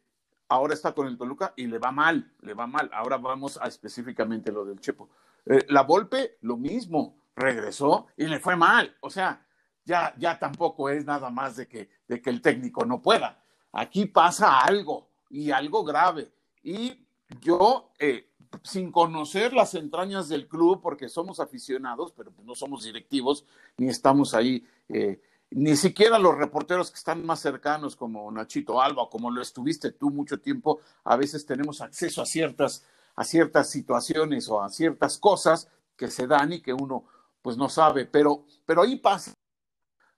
ahora 0.48 0.74
está 0.74 0.94
con 0.94 1.08
el 1.08 1.18
Toluca 1.18 1.54
y 1.56 1.68
le 1.68 1.80
va 1.80 1.92
mal, 1.92 2.32
le 2.42 2.54
va 2.54 2.68
mal. 2.68 2.90
Ahora 2.94 3.18
vamos 3.18 3.58
a 3.62 3.68
específicamente 3.68 4.52
lo 4.52 4.66
del 4.66 4.80
Chepo. 4.80 5.10
Eh, 5.46 5.66
la 5.70 5.84
Volpe, 5.84 6.38
lo 6.42 6.58
mismo, 6.58 7.18
regresó 7.36 8.08
y 8.18 8.26
le 8.26 8.40
fue 8.40 8.56
mal. 8.56 8.96
O 9.02 9.10
sea, 9.10 9.46
ya, 9.86 10.14
ya 10.18 10.38
tampoco 10.38 10.90
es 10.90 11.06
nada 11.06 11.30
más 11.30 11.56
de 11.56 11.68
que, 11.68 11.90
de 12.08 12.22
que 12.22 12.30
el 12.30 12.42
técnico 12.42 12.86
no 12.86 13.02
pueda. 13.02 13.42
Aquí 13.72 14.06
pasa 14.06 14.60
algo 14.60 15.08
y 15.30 15.52
algo 15.52 15.84
grave. 15.84 16.32
Y 16.64 17.06
yo, 17.42 17.92
eh, 18.00 18.30
sin 18.64 18.92
conocer 18.92 19.54
las 19.54 19.76
entrañas 19.76 20.28
del 20.30 20.48
club, 20.48 20.82
porque 20.82 21.10
somos 21.10 21.40
aficionados, 21.40 22.12
pero 22.16 22.32
no 22.44 22.56
somos 22.56 22.84
directivos, 22.84 23.46
ni 23.78 23.90
estamos 23.90 24.34
ahí, 24.34 24.66
eh, 24.90 25.22
ni 25.52 25.76
siquiera 25.76 26.20
los 26.20 26.38
reporteros 26.38 26.92
que 26.92 26.98
están 26.98 27.26
más 27.26 27.40
cercanos, 27.40 27.96
como 27.96 28.32
Nachito 28.32 28.82
Alba, 28.82 29.10
como 29.10 29.32
lo 29.32 29.42
estuviste 29.42 29.92
tú 29.92 30.10
mucho 30.10 30.40
tiempo, 30.40 30.80
a 31.04 31.16
veces 31.16 31.46
tenemos 31.46 31.82
acceso 31.82 32.22
a 32.22 32.26
ciertas, 32.26 32.86
a 33.16 33.24
ciertas 33.24 33.70
situaciones 33.70 34.48
o 34.50 34.62
a 34.62 34.70
ciertas 34.70 35.18
cosas 35.18 35.68
que 35.96 36.08
se 36.10 36.28
dan 36.28 36.54
y 36.54 36.62
que 36.62 36.74
uno 36.74 37.06
pues 37.42 37.58
no 37.58 37.70
sabe, 37.70 38.06
pero, 38.06 38.46
pero 38.66 38.82
ahí 38.82 38.98
pasa, 38.98 39.34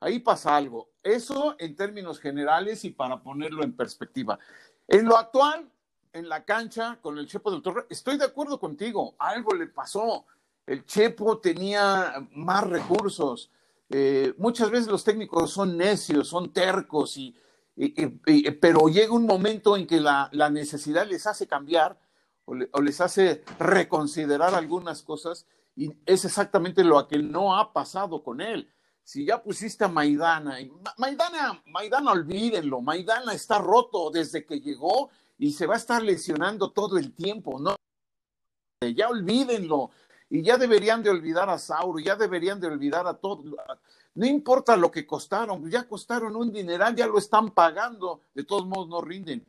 ahí 0.01 0.19
pasa 0.19 0.57
algo. 0.57 0.89
Eso 1.01 1.55
en 1.57 1.75
términos 1.75 2.19
generales 2.19 2.83
y 2.83 2.89
para 2.89 3.21
ponerlo 3.21 3.63
en 3.63 3.73
perspectiva. 3.73 4.37
En 4.87 5.05
lo 5.05 5.17
actual, 5.17 5.71
en 6.11 6.27
la 6.27 6.43
cancha 6.43 6.99
con 7.01 7.17
el 7.17 7.27
Chepo 7.27 7.51
del 7.51 7.61
Torre, 7.61 7.85
estoy 7.89 8.17
de 8.17 8.25
acuerdo 8.25 8.59
contigo, 8.59 9.15
algo 9.17 9.53
le 9.53 9.67
pasó. 9.67 10.25
El 10.65 10.85
Chepo 10.85 11.39
tenía 11.39 12.27
más 12.33 12.67
recursos. 12.67 13.49
Eh, 13.89 14.33
muchas 14.37 14.69
veces 14.69 14.87
los 14.87 15.03
técnicos 15.03 15.51
son 15.51 15.77
necios, 15.77 16.27
son 16.27 16.51
tercos, 16.51 17.17
y, 17.17 17.35
pero 18.59 18.87
llega 18.87 19.13
un 19.13 19.25
momento 19.25 19.77
en 19.77 19.87
que 19.87 19.99
la, 19.99 20.29
necesidad 20.51 21.07
les 21.07 21.25
hace 21.25 21.47
cambiar 21.47 21.99
o, 22.45 22.55
o, 22.71 22.81
les 22.81 23.01
hace 23.01 23.43
reconsiderar 23.59 24.53
algunas 24.55 25.01
cosas 25.01 25.45
y 25.75 25.91
es 26.05 26.25
exactamente 26.25 26.83
lo 26.83 27.07
que 27.07 27.17
no 27.19 27.57
ha 27.57 27.73
pasado 27.73 28.23
con 28.23 28.41
él. 28.41 28.69
Si 29.03 29.25
ya 29.25 29.41
pusiste 29.41 29.83
a 29.83 29.87
Maidana, 29.87 30.57
Maidana, 30.97 31.61
Maidana, 31.65 32.11
olvídenlo, 32.11 32.81
Maidana 32.81 33.33
está 33.33 33.57
roto 33.57 34.09
desde 34.09 34.45
que 34.45 34.59
llegó 34.59 35.09
y 35.37 35.51
se 35.51 35.65
va 35.65 35.73
a 35.73 35.77
estar 35.77 36.01
lesionando 36.01 36.71
todo 36.71 36.97
el 36.97 37.13
tiempo, 37.13 37.59
¿no? 37.59 37.75
Ya 38.95 39.09
olvídenlo. 39.09 39.91
Y 40.29 40.43
ya 40.43 40.57
deberían 40.57 41.03
de 41.03 41.09
olvidar 41.09 41.49
a 41.49 41.57
Sauro, 41.57 41.99
ya 41.99 42.15
deberían 42.15 42.59
de 42.59 42.67
olvidar 42.67 43.05
a 43.05 43.15
todo. 43.15 43.43
No 44.15 44.25
importa 44.25 44.77
lo 44.77 44.89
que 44.89 45.05
costaron, 45.05 45.69
ya 45.69 45.87
costaron 45.87 46.35
un 46.35 46.53
dineral, 46.53 46.95
ya 46.95 47.05
lo 47.07 47.17
están 47.17 47.51
pagando, 47.51 48.21
de 48.33 48.43
todos 48.43 48.65
modos 48.65 48.87
no 48.87 49.01
rinden. 49.01 49.45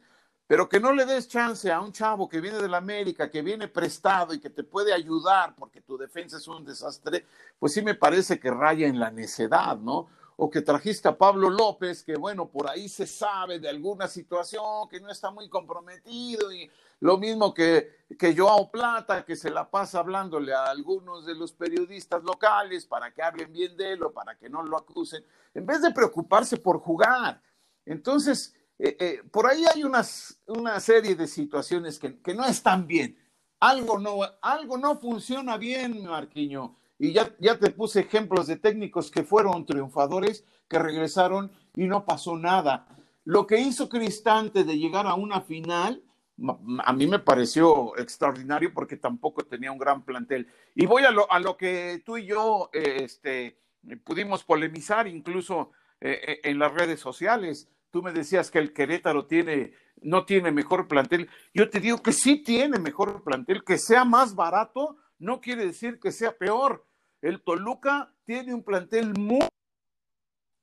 Pero 0.52 0.68
que 0.68 0.78
no 0.78 0.92
le 0.92 1.06
des 1.06 1.28
chance 1.28 1.72
a 1.72 1.80
un 1.80 1.92
chavo 1.92 2.28
que 2.28 2.38
viene 2.38 2.58
de 2.58 2.68
la 2.68 2.76
América, 2.76 3.30
que 3.30 3.40
viene 3.40 3.68
prestado 3.68 4.34
y 4.34 4.38
que 4.38 4.50
te 4.50 4.62
puede 4.62 4.92
ayudar 4.92 5.54
porque 5.56 5.80
tu 5.80 5.96
defensa 5.96 6.36
es 6.36 6.46
un 6.46 6.62
desastre, 6.62 7.24
pues 7.58 7.72
sí 7.72 7.80
me 7.80 7.94
parece 7.94 8.38
que 8.38 8.50
raya 8.50 8.86
en 8.86 9.00
la 9.00 9.10
necedad, 9.10 9.78
¿no? 9.78 10.08
o 10.36 10.50
que 10.50 10.60
trajiste 10.60 11.08
a 11.08 11.16
Pablo 11.16 11.48
López, 11.48 12.04
que 12.04 12.16
bueno, 12.16 12.50
por 12.50 12.68
ahí 12.68 12.90
se 12.90 13.06
sabe 13.06 13.60
de 13.60 13.70
alguna 13.70 14.06
situación, 14.08 14.90
que 14.90 15.00
no 15.00 15.10
está 15.10 15.30
muy 15.30 15.48
comprometido, 15.48 16.52
y 16.52 16.70
lo 17.00 17.16
mismo 17.16 17.54
que, 17.54 18.04
que 18.18 18.36
Joao 18.36 18.70
Plata, 18.70 19.24
que 19.24 19.36
se 19.36 19.48
la 19.48 19.70
pasa 19.70 20.00
hablándole 20.00 20.52
a 20.52 20.64
algunos 20.64 21.24
de 21.24 21.34
los 21.34 21.52
periodistas 21.52 22.22
locales 22.24 22.84
para 22.84 23.10
que 23.10 23.22
hablen 23.22 23.50
bien 23.50 23.74
de 23.74 23.94
él 23.94 24.02
o 24.02 24.12
para 24.12 24.36
que 24.36 24.50
no 24.50 24.62
lo 24.62 24.76
acusen, 24.76 25.24
en 25.54 25.64
vez 25.64 25.80
de 25.80 25.92
preocuparse 25.92 26.58
por 26.58 26.78
jugar. 26.78 27.40
Entonces, 27.86 28.54
eh, 28.84 28.96
eh, 28.98 29.22
por 29.30 29.46
ahí 29.46 29.64
hay 29.72 29.84
unas, 29.84 30.40
una 30.46 30.78
serie 30.80 31.14
de 31.14 31.26
situaciones 31.26 31.98
que, 31.98 32.20
que 32.20 32.34
no 32.34 32.44
están 32.44 32.86
bien. 32.86 33.16
Algo 33.60 33.98
no, 33.98 34.18
algo 34.40 34.76
no 34.76 34.98
funciona 34.98 35.56
bien, 35.56 36.04
Marquiño 36.04 36.76
y 37.02 37.12
ya, 37.12 37.34
ya 37.40 37.58
te 37.58 37.70
puse 37.70 37.98
ejemplos 37.98 38.46
de 38.46 38.54
técnicos 38.54 39.10
que 39.10 39.24
fueron 39.24 39.66
triunfadores, 39.66 40.44
que 40.68 40.78
regresaron 40.78 41.50
y 41.74 41.88
no 41.88 42.04
pasó 42.04 42.36
nada. 42.36 42.86
Lo 43.24 43.44
que 43.44 43.58
hizo 43.58 43.88
Cristante 43.88 44.62
de 44.62 44.78
llegar 44.78 45.08
a 45.08 45.14
una 45.14 45.40
final, 45.40 46.04
a 46.84 46.92
mí 46.92 47.08
me 47.08 47.18
pareció 47.18 47.98
extraordinario 47.98 48.72
porque 48.72 48.96
tampoco 48.96 49.44
tenía 49.44 49.72
un 49.72 49.78
gran 49.78 50.04
plantel. 50.04 50.46
Y 50.76 50.86
voy 50.86 51.02
a 51.02 51.10
lo, 51.10 51.30
a 51.32 51.40
lo 51.40 51.56
que 51.56 52.04
tú 52.06 52.18
y 52.18 52.26
yo 52.26 52.70
este, 52.72 53.58
pudimos 54.04 54.44
polemizar 54.44 55.08
incluso 55.08 55.72
eh, 56.00 56.20
eh, 56.24 56.40
en 56.44 56.60
las 56.60 56.72
redes 56.72 57.00
sociales. 57.00 57.68
Tú 57.92 58.02
me 58.02 58.12
decías 58.12 58.50
que 58.50 58.58
el 58.58 58.72
Querétaro 58.72 59.26
tiene, 59.26 59.74
no 60.00 60.24
tiene 60.24 60.50
mejor 60.50 60.88
plantel. 60.88 61.28
Yo 61.54 61.70
te 61.70 61.78
digo 61.78 62.02
que 62.02 62.12
sí 62.12 62.42
tiene 62.42 62.80
mejor 62.80 63.22
plantel, 63.22 63.62
que 63.62 63.78
sea 63.78 64.04
más 64.04 64.34
barato 64.34 64.96
no 65.22 65.40
quiere 65.40 65.66
decir 65.66 66.00
que 66.00 66.10
sea 66.10 66.36
peor. 66.36 66.84
El 67.20 67.42
Toluca 67.42 68.12
tiene 68.24 68.52
un 68.52 68.64
plantel 68.64 69.16
muy, 69.16 69.46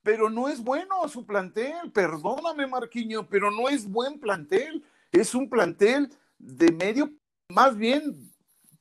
pero 0.04 0.30
no 0.30 0.50
es 0.50 0.62
bueno 0.62 1.08
su 1.08 1.26
plantel. 1.26 1.94
Perdóname, 1.94 2.68
Marquiño, 2.68 3.26
pero 3.30 3.50
no 3.52 3.70
es 3.70 3.90
buen 3.90 4.20
plantel. 4.20 4.84
Es 5.14 5.34
un 5.34 5.50
plantel 5.50 6.12
de 6.38 6.74
medio, 6.74 7.10
más 7.48 7.78
bien 7.78 8.34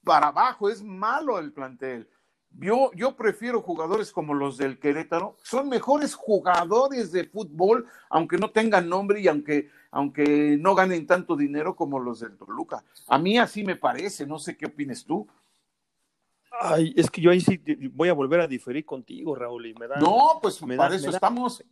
para 0.02 0.28
abajo, 0.28 0.69
es 0.69 0.83
malo 0.83 1.38
el 1.38 1.52
plantel. 1.52 2.09
Yo, 2.50 2.90
yo 2.95 3.14
prefiero 3.14 3.62
jugadores 3.62 4.11
como 4.11 4.35
los 4.35 4.57
del 4.57 4.78
Querétaro, 4.78 5.37
son 5.43 5.69
mejores 5.69 6.14
jugadores 6.14 7.12
de 7.12 7.25
fútbol, 7.25 7.87
aunque 8.11 8.37
no 8.37 8.50
tengan 8.50 8.88
nombre 8.88 9.21
y 9.21 9.28
aunque, 9.28 9.71
aunque 9.90 10.57
no 10.59 10.75
ganen 10.75 11.07
tanto 11.07 11.37
dinero 11.37 11.76
como 11.76 12.00
los 12.00 12.21
del 12.21 12.37
Toluca. 12.37 12.83
A 13.07 13.19
mí 13.19 13.38
así 13.38 13.62
me 13.62 13.76
parece, 13.76 14.26
no 14.26 14.38
sé 14.38 14.57
qué 14.57 14.67
opines 14.67 15.05
tú. 15.05 15.28
Ay, 16.61 16.93
es 16.97 17.11
que 17.11 17.21
yo 17.21 17.31
ahí 17.31 17.40
sí 17.40 17.62
voy 17.93 18.09
a 18.09 18.14
volver 18.14 18.40
a 18.40 18.49
diferir 18.49 18.85
contigo, 18.85 19.35
Raúl, 19.35 19.67
y 19.67 19.75
me 19.75 19.87
da. 19.87 19.97
No, 19.97 20.40
pues 20.43 20.61
me 20.62 20.76
para 20.76 20.97
eso 20.97 21.11
estamos. 21.11 21.64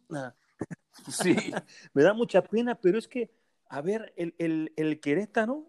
Sí. 1.09 1.35
me 1.95 2.02
da 2.02 2.14
mucha 2.14 2.42
pena, 2.42 2.76
pero 2.76 2.99
es 2.99 3.09
que, 3.09 3.30
a 3.68 3.80
ver, 3.80 4.12
el, 4.16 4.35
el, 4.38 4.73
el, 4.76 5.00
Querétaro 5.00 5.68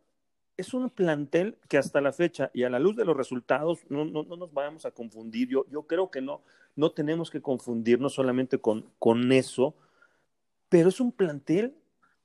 es 0.58 0.74
un 0.74 0.90
plantel 0.90 1.58
que 1.70 1.78
hasta 1.78 2.02
la 2.02 2.12
fecha 2.12 2.52
y 2.54 2.64
a 2.64 2.70
la 2.70 2.80
luz 2.80 2.96
de 2.96 3.06
los 3.06 3.16
resultados, 3.16 3.80
no, 3.90 4.06
no, 4.06 4.24
no 4.24 4.36
nos 4.36 4.52
vayamos 4.54 4.86
a 4.86 4.92
confundir. 4.92 5.48
Yo, 5.48 5.66
yo 5.70 5.84
creo 5.84 6.12
que 6.12 6.22
no, 6.22 6.42
no 6.76 6.92
tenemos 6.92 7.30
que 7.30 7.42
confundirnos 7.42 8.14
solamente 8.14 8.58
con, 8.60 8.92
con 9.00 9.32
eso, 9.32 9.76
pero 10.70 10.90
es 10.90 11.00
un 11.00 11.12
plantel 11.12 11.76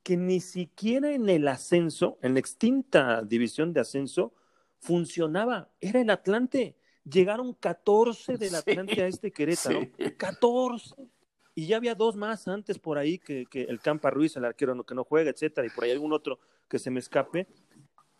que 0.01 0.17
ni 0.17 0.41
siquiera 0.41 1.13
en 1.13 1.29
el 1.29 1.47
ascenso, 1.47 2.17
en 2.21 2.33
la 2.33 2.39
extinta 2.39 3.21
división 3.21 3.71
de 3.71 3.81
ascenso, 3.81 4.33
funcionaba. 4.79 5.69
Era 5.79 6.01
el 6.01 6.09
Atlante 6.09 6.75
llegaron 7.09 7.53
14 7.53 8.37
del 8.37 8.55
Atlante 8.55 9.01
a 9.01 9.07
este 9.07 9.31
Querétaro, 9.31 9.81
14. 10.17 10.95
Y 11.55 11.67
ya 11.67 11.77
había 11.77 11.93
dos 11.93 12.15
más 12.15 12.47
antes 12.47 12.79
por 12.79 12.97
ahí 12.97 13.19
que, 13.19 13.45
el 13.53 13.79
Campa 13.79 14.09
Ruiz, 14.09 14.35
el 14.35 14.45
arquero 14.45 14.83
que 14.83 14.95
no 14.95 15.03
juega, 15.03 15.29
etcétera, 15.29 15.67
y 15.67 15.69
por 15.69 15.83
ahí 15.83 15.91
algún 15.91 16.13
otro 16.13 16.39
que 16.67 16.79
se 16.79 16.89
me 16.89 16.99
escape. 16.99 17.47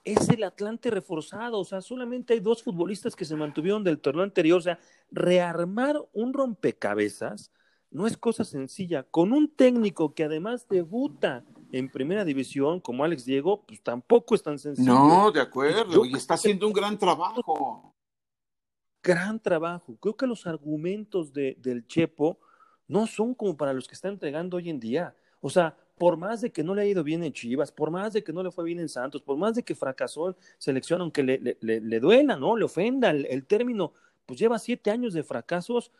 Es 0.03 0.27
el 0.29 0.43
Atlante 0.43 0.89
reforzado, 0.89 1.59
o 1.59 1.65
sea, 1.65 1.81
solamente 1.81 2.33
hay 2.33 2.39
dos 2.39 2.61
futbolistas 2.61 3.15
que 3.15 3.25
se 3.25 3.35
mantuvieron 3.35 3.83
del 3.83 3.99
torneo 3.99 4.23
anterior, 4.23 4.57
o 4.57 4.61
sea, 4.61 4.79
rearmar 5.11 5.97
un 6.11 6.33
rompecabezas 6.33 7.51
no 7.89 8.07
es 8.07 8.17
cosa 8.17 8.43
sencilla. 8.43 9.03
Con 9.03 9.31
un 9.33 9.47
técnico 9.55 10.13
que 10.15 10.23
además 10.23 10.67
debuta 10.67 11.45
en 11.71 11.89
primera 11.89 12.25
división 12.25 12.79
como 12.79 13.03
Alex 13.03 13.23
Diego, 13.23 13.63
pues 13.67 13.81
tampoco 13.83 14.33
es 14.33 14.41
tan 14.41 14.57
sencillo. 14.57 14.93
No, 14.93 15.31
de 15.31 15.41
acuerdo, 15.41 16.03
y 16.03 16.15
está 16.15 16.33
haciendo 16.33 16.67
un 16.67 16.73
gran 16.73 16.97
trabajo 16.97 17.93
gran 19.03 19.39
trabajo. 19.39 19.97
Creo 19.97 20.15
que 20.15 20.25
los 20.25 20.47
argumentos 20.47 21.33
de, 21.33 21.57
del 21.59 21.85
Chepo 21.85 22.39
no 22.87 23.05
son 23.05 23.35
como 23.35 23.57
para 23.57 23.73
los 23.73 23.87
que 23.87 23.93
está 23.93 24.07
entregando 24.07 24.57
hoy 24.57 24.69
en 24.69 24.79
día. 24.79 25.15
O 25.41 25.49
sea, 25.49 25.77
por 26.03 26.17
más 26.17 26.41
de 26.41 26.51
que 26.51 26.65
no 26.65 26.75
le 26.75 26.81
ha 26.81 26.85
ido 26.85 27.01
bien 27.01 27.23
en 27.23 27.31
Chivas, 27.31 27.71
por 27.71 27.89
más 27.89 28.11
de 28.11 28.25
que 28.25 28.33
no 28.33 28.43
le 28.43 28.51
fue 28.51 28.65
bien 28.65 28.77
en 28.81 28.89
Santos, 28.89 29.21
por 29.21 29.37
más 29.37 29.55
de 29.55 29.63
que 29.63 29.73
fracasó 29.73 30.27
en 30.27 30.35
selección, 30.57 30.99
aunque 30.99 31.23
le, 31.23 31.57
le, 31.61 31.99
duela, 32.01 32.35
¿no? 32.35 32.57
Le 32.57 32.65
ofenda 32.65 33.11
el, 33.11 33.45
término, 33.45 33.93
pues 34.25 34.37
lleva 34.37 34.59
siete 34.59 34.91
años 34.91 35.13
de 35.13 35.23
fracasos, 35.23 35.93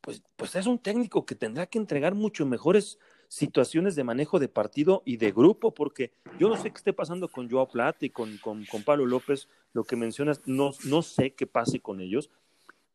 pues, 0.00 0.22
pues 0.36 0.56
es 0.56 0.66
un 0.66 0.78
técnico 0.78 1.26
que 1.26 1.34
tendrá 1.34 1.66
que 1.66 1.76
entregar 1.76 2.14
mucho 2.14 2.46
mejores 2.46 2.98
situaciones 3.28 3.94
de 3.94 4.04
manejo 4.04 4.38
de 4.38 4.48
partido 4.48 5.02
y 5.04 5.18
de 5.18 5.32
grupo, 5.32 5.74
porque 5.74 6.12
yo 6.38 6.48
no 6.48 6.56
sé 6.56 6.70
qué 6.70 6.78
esté 6.78 6.94
pasando 6.94 7.28
con 7.28 7.50
Joao 7.50 7.68
Plata 7.68 8.06
y 8.06 8.08
con, 8.08 8.38
con, 8.38 8.64
Pablo 8.86 9.04
López, 9.04 9.48
lo 9.74 9.84
que 9.84 9.96
mencionas, 9.96 10.40
no, 10.46 10.70
no 10.84 11.02
sé 11.02 11.34
qué 11.34 11.46
pase 11.46 11.80
con 11.80 12.00
ellos, 12.00 12.30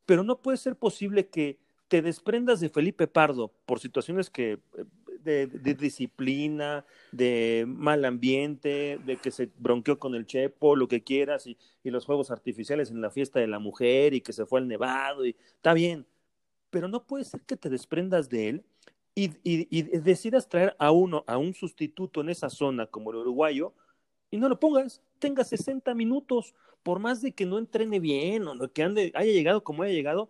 pero 0.08 0.24
no 0.24 0.42
puede 0.42 0.58
ser 0.58 0.76
posible 0.76 1.28
que 1.28 1.60
te 1.88 2.02
desprendas 2.02 2.62
de 2.62 2.70
Felipe 2.70 3.06
Pardo 3.06 3.52
por 3.68 3.80
situaciones 3.80 4.32
que 4.32 4.58
de, 5.24 5.48
disciplina, 5.48 6.86
de 7.12 7.66
mal 7.68 8.06
ambiente, 8.06 9.00
de 9.06 9.18
que 9.18 9.32
se 9.32 9.50
bronqueó 9.58 10.00
con 10.00 10.16
el 10.16 10.26
Chepo, 10.26 10.76
lo 10.76 10.88
que 10.88 11.04
quieras, 11.04 11.48
y, 11.48 11.58
los 11.84 12.06
juegos 12.06 12.32
artificiales 12.32 12.92
en 12.92 13.02
la 13.02 13.12
fiesta 13.12 13.40
de 13.40 13.48
la 13.48 13.60
mujer, 13.60 14.14
y 14.14 14.22
que 14.22 14.34
se 14.34 14.46
fue 14.46 14.60
al 14.60 14.68
nevado, 14.68 15.26
y 15.26 15.36
está 15.56 15.74
bien, 15.74 16.06
pero 16.70 16.88
no 16.88 17.06
puede 17.06 17.26
ser 17.26 17.42
que 17.42 17.58
te 17.58 17.70
desprendas 17.70 18.30
de 18.30 18.50
él 18.50 18.66
y, 19.16 19.32
y, 19.44 19.82
decidas 20.00 20.48
traer 20.48 20.76
a 20.80 20.92
uno, 20.92 21.24
a 21.28 21.38
un 21.38 21.54
sustituto 21.54 22.22
en 22.22 22.30
esa 22.30 22.50
zona 22.50 22.88
como 22.88 23.12
el 23.12 23.18
uruguayo, 23.18 23.74
y 24.30 24.38
no 24.38 24.48
lo 24.48 24.60
pongas, 24.60 25.02
tenga 25.20 25.44
60 25.44 25.94
minutos, 25.94 26.56
por 26.84 27.00
más 27.00 27.22
de 27.22 27.34
que 27.34 27.46
no 27.46 27.58
entrene 27.58 28.00
bien 28.00 28.48
o 28.48 28.72
que 28.72 28.84
ande, 28.84 29.12
haya 29.14 29.32
llegado 29.32 29.64
como 29.64 29.84
haya 29.84 29.94
llegado, 29.94 30.30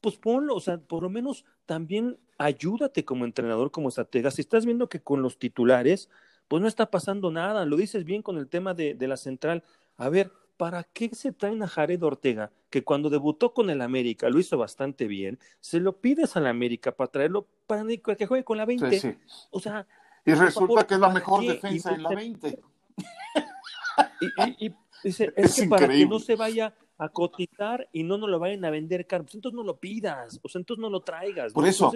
pues 0.00 0.16
ponlo, 0.16 0.54
o 0.54 0.60
sea, 0.60 0.78
por 0.78 1.02
lo 1.02 1.10
menos 1.10 1.44
también 1.66 2.18
ayúdate 2.38 3.04
como 3.04 3.24
entrenador, 3.24 3.70
como 3.70 3.88
estratega. 3.88 4.30
Si 4.30 4.40
estás 4.40 4.64
viendo 4.64 4.88
que 4.88 5.00
con 5.00 5.22
los 5.22 5.38
titulares, 5.38 6.08
pues 6.46 6.62
no 6.62 6.68
está 6.68 6.90
pasando 6.90 7.30
nada, 7.30 7.66
lo 7.66 7.76
dices 7.76 8.04
bien 8.04 8.22
con 8.22 8.38
el 8.38 8.48
tema 8.48 8.74
de, 8.74 8.94
de 8.94 9.08
la 9.08 9.16
central. 9.16 9.64
A 9.96 10.08
ver, 10.08 10.32
¿para 10.56 10.84
qué 10.84 11.10
se 11.14 11.32
traen 11.32 11.62
a 11.62 11.68
Jared 11.68 12.02
Ortega, 12.02 12.50
que 12.68 12.84
cuando 12.84 13.08
debutó 13.08 13.54
con 13.54 13.70
el 13.70 13.80
América 13.80 14.28
lo 14.28 14.38
hizo 14.38 14.58
bastante 14.58 15.06
bien? 15.06 15.38
Se 15.60 15.80
lo 15.80 15.98
pides 16.00 16.36
al 16.36 16.46
América 16.46 16.92
para 16.92 17.10
traerlo 17.10 17.46
para 17.66 17.84
que 17.86 18.26
juegue 18.26 18.44
con 18.44 18.58
la 18.58 18.66
20. 18.66 19.18
O 19.50 19.60
sea. 19.60 19.86
Y 20.26 20.34
resulta 20.34 20.86
que 20.86 20.94
es 20.94 21.00
la 21.00 21.08
mejor 21.10 21.46
defensa 21.46 21.94
en 21.94 22.02
la 22.02 22.10
20. 22.10 22.60
Y, 24.20 24.66
y, 24.66 24.74
dice, 25.02 25.32
es, 25.36 25.54
que 25.54 25.66
para 25.66 25.88
que 25.88 26.06
no 26.06 26.20
se 26.20 26.36
vaya 26.36 26.72
a 26.98 27.08
cotizar 27.08 27.88
y 27.92 28.02
no 28.02 28.18
nos 28.18 28.28
lo 28.28 28.38
vayan 28.38 28.64
a 28.64 28.70
vender 28.70 29.06
caro, 29.06 29.24
pues 29.24 29.36
entonces 29.36 29.56
no 29.56 29.62
lo 29.62 29.78
pidas, 29.78 30.40
o 30.42 30.48
sea, 30.48 30.58
entonces 30.58 30.80
no 30.82 30.90
lo 30.90 31.00
traigas. 31.00 31.52
Por 31.52 31.66
eso, 31.66 31.92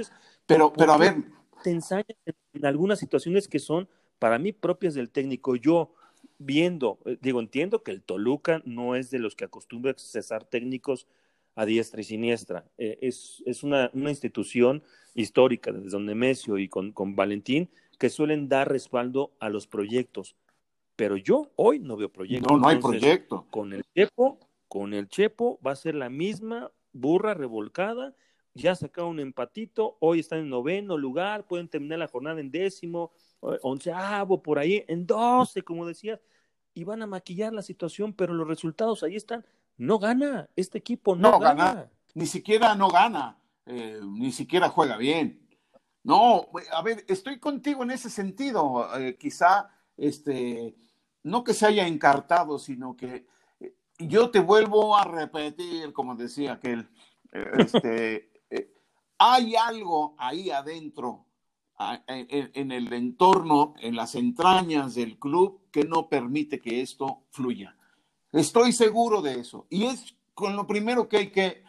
pero, 0.47 0.73
pero 0.73 0.93
a 0.93 0.99
ver. 0.99 1.17
Te 1.63 1.71
ensañas 1.71 2.07
en, 2.25 2.65
algunas 2.65 2.99
situaciones 2.99 3.49
que 3.49 3.59
son 3.59 3.89
para 4.19 4.39
mí 4.39 4.53
propias 4.53 4.95
del 4.95 5.11
técnico. 5.11 5.57
Yo, 5.57 5.93
viendo, 6.39 6.99
eh, 7.05 7.19
digo, 7.21 7.41
entiendo 7.41 7.83
que 7.83 7.91
el 7.91 8.03
Toluca 8.03 8.63
no 8.65 8.95
es 8.95 9.11
de 9.11 9.19
los 9.19 9.35
que 9.35 9.45
acostumbra 9.45 9.93
a 9.93 9.99
cesar 9.99 10.45
técnicos 10.45 11.07
a 11.55 11.67
diestra 11.67 12.01
y 12.01 12.05
siniestra. 12.05 12.65
Eh, 12.79 12.99
es, 13.03 13.43
es 13.45 13.63
una, 13.63 13.91
una, 13.93 14.11
institución 14.11 14.83
histórica 15.15 15.71
desde 15.73 15.91
Don 15.91 16.07
Nemesio 16.07 16.59
y 16.59 16.69
con, 16.69 16.93
con 16.93 17.15
Valentín 17.15 17.69
que 17.99 18.09
suelen 18.09 18.49
dar 18.49 18.71
respaldo 18.71 19.33
a 19.39 19.49
los 19.49 19.67
proyectos. 19.67 20.37
Pero 20.97 21.17
yo 21.17 21.51
hoy 21.57 21.79
no 21.79 21.97
veo 21.97 22.09
proyecto. 22.09 22.53
No, 22.53 22.61
no 22.61 22.69
hay 22.69 22.79
proyecto. 22.79 23.47
Con 23.51 23.73
el 23.73 23.83
Chepo, 23.95 24.39
con 24.73 24.95
el 24.95 25.07
Chepo 25.07 25.61
va 25.61 25.73
a 25.73 25.77
ser 25.77 25.95
la 25.95 26.09
misma 26.09 26.73
burra 26.95 27.35
revolcada. 27.35 28.15
Ya 28.55 28.75
sacaron 28.75 29.11
un 29.11 29.21
empatito, 29.21 29.99
hoy 30.01 30.21
están 30.21 30.39
en 30.39 30.49
noveno 30.49 30.97
lugar, 30.97 31.47
pueden 31.47 31.69
terminar 31.69 31.99
la 31.99 32.09
jornada 32.09 32.41
en 32.41 32.51
décimo, 32.51 33.13
onceavo, 33.41 34.43
por 34.43 34.59
ahí, 34.59 34.83
en 34.89 35.07
doce, 35.07 35.61
como 35.61 35.87
decías, 35.87 36.21
y 36.73 36.85
van 36.85 37.03
a 37.03 37.07
maquillar 37.07 37.53
la 37.53 37.61
situación, 37.61 38.15
pero 38.15 38.33
los 38.33 38.49
resultados 38.49 39.03
ahí 39.03 39.15
están. 39.15 39.45
No 39.77 39.99
gana, 39.99 40.49
este 40.57 40.79
equipo 40.79 41.17
no, 41.17 41.39
gana. 41.39 41.91
Ni 42.15 42.25
siquiera 42.25 42.75
no 42.75 42.89
gana, 42.89 43.37
eh, 43.67 44.01
ni 44.03 44.33
siquiera 44.33 44.71
juega 44.71 44.97
bien. 44.97 45.47
No, 46.03 46.47
a 46.73 46.81
ver, 46.81 47.05
estoy 47.09 47.39
contigo 47.39 47.83
en 47.83 47.91
ese 47.91 48.09
sentido. 48.09 48.89
Eh, 48.99 49.19
quizá 49.19 49.69
este, 49.99 50.75
no 51.25 51.45
que 51.45 51.53
se 51.53 51.67
haya 51.67 51.87
encartado, 51.87 52.59
sino 52.59 52.97
que 52.97 53.17
eh, 53.17 53.27
yo 54.09 54.31
te 54.31 54.41
vuelvo 54.41 54.97
a 54.97 55.05
repetir, 55.05 55.93
como 55.93 56.15
decía 56.15 56.55
aquel, 56.55 56.89
eh, 57.33 57.51
este, 57.59 58.31
eh, 58.51 58.73
hay 59.19 59.57
algo 59.57 60.15
ahí 60.19 60.51
adentro, 60.51 61.27
en, 62.07 62.71
el 62.71 62.93
entorno, 62.93 63.75
en 63.81 63.97
las 63.97 64.15
entrañas 64.15 64.95
del 64.95 65.19
club, 65.19 65.63
que 65.73 65.83
no 65.83 66.09
permite 66.09 66.61
que 66.61 66.81
esto 66.81 67.25
fluya. 67.31 67.77
Estoy 68.31 68.73
seguro 68.73 69.21
de 69.21 69.41
eso. 69.41 69.67
Y 69.69 69.87
es 69.87 70.15
con 70.33 70.55
lo 70.55 70.67
primero 70.67 71.09
que 71.09 71.17
hay 71.17 71.31
que, 71.33 71.65